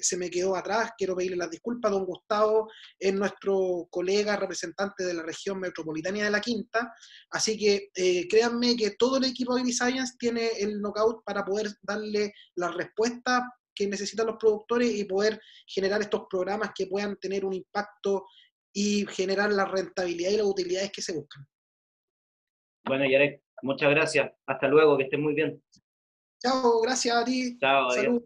se 0.01 0.17
me 0.17 0.31
quedó 0.31 0.57
atrás, 0.57 0.93
quiero 0.97 1.17
pedirle 1.17 1.37
las 1.37 1.51
disculpas, 1.51 1.91
don 1.91 2.07
Gustavo 2.07 2.71
es 2.99 3.13
nuestro 3.13 3.89
colega 3.91 4.37
representante 4.37 5.05
de 5.05 5.15
la 5.15 5.23
región 5.23 5.59
metropolitana 5.59 6.25
de 6.25 6.31
la 6.31 6.41
Quinta, 6.41 6.93
así 7.31 7.59
que 7.59 7.91
eh, 7.95 8.29
créanme 8.29 8.77
que 8.77 8.93
todo 8.93 9.17
el 9.17 9.25
equipo 9.25 9.57
de 9.57 9.73
Science 9.73 10.15
tiene 10.19 10.49
el 10.61 10.81
knockout 10.81 11.25
para 11.25 11.45
poder 11.45 11.71
darle 11.83 12.33
la 12.55 12.69
respuesta 12.69 13.43
que 13.75 13.87
necesitan 13.87 14.27
los 14.27 14.37
productores 14.37 14.91
y 14.95 15.05
poder 15.05 15.41
generar 15.67 16.01
estos 16.01 16.25
programas 16.29 16.71
que 16.75 16.87
puedan 16.87 17.17
tener 17.17 17.45
un 17.45 17.55
impacto 17.55 18.27
y 18.73 19.07
generar 19.07 19.53
la 19.53 19.65
rentabilidad 19.65 20.31
y 20.31 20.37
las 20.37 20.47
utilidades 20.47 20.91
que 20.93 21.03
se 21.03 21.15
buscan. 21.15 21.47
Bueno, 22.87 23.05
Yarek, 23.09 23.43
muchas 23.63 23.91
gracias. 23.91 24.31
Hasta 24.47 24.69
luego, 24.69 24.97
que 24.97 25.05
estés 25.05 25.21
muy 25.21 25.35
bien. 25.35 25.63
Chao, 26.43 26.81
gracias 26.83 27.17
a 27.17 27.25
ti. 27.25 27.57
Chao, 27.59 27.91
Salud. 27.91 28.23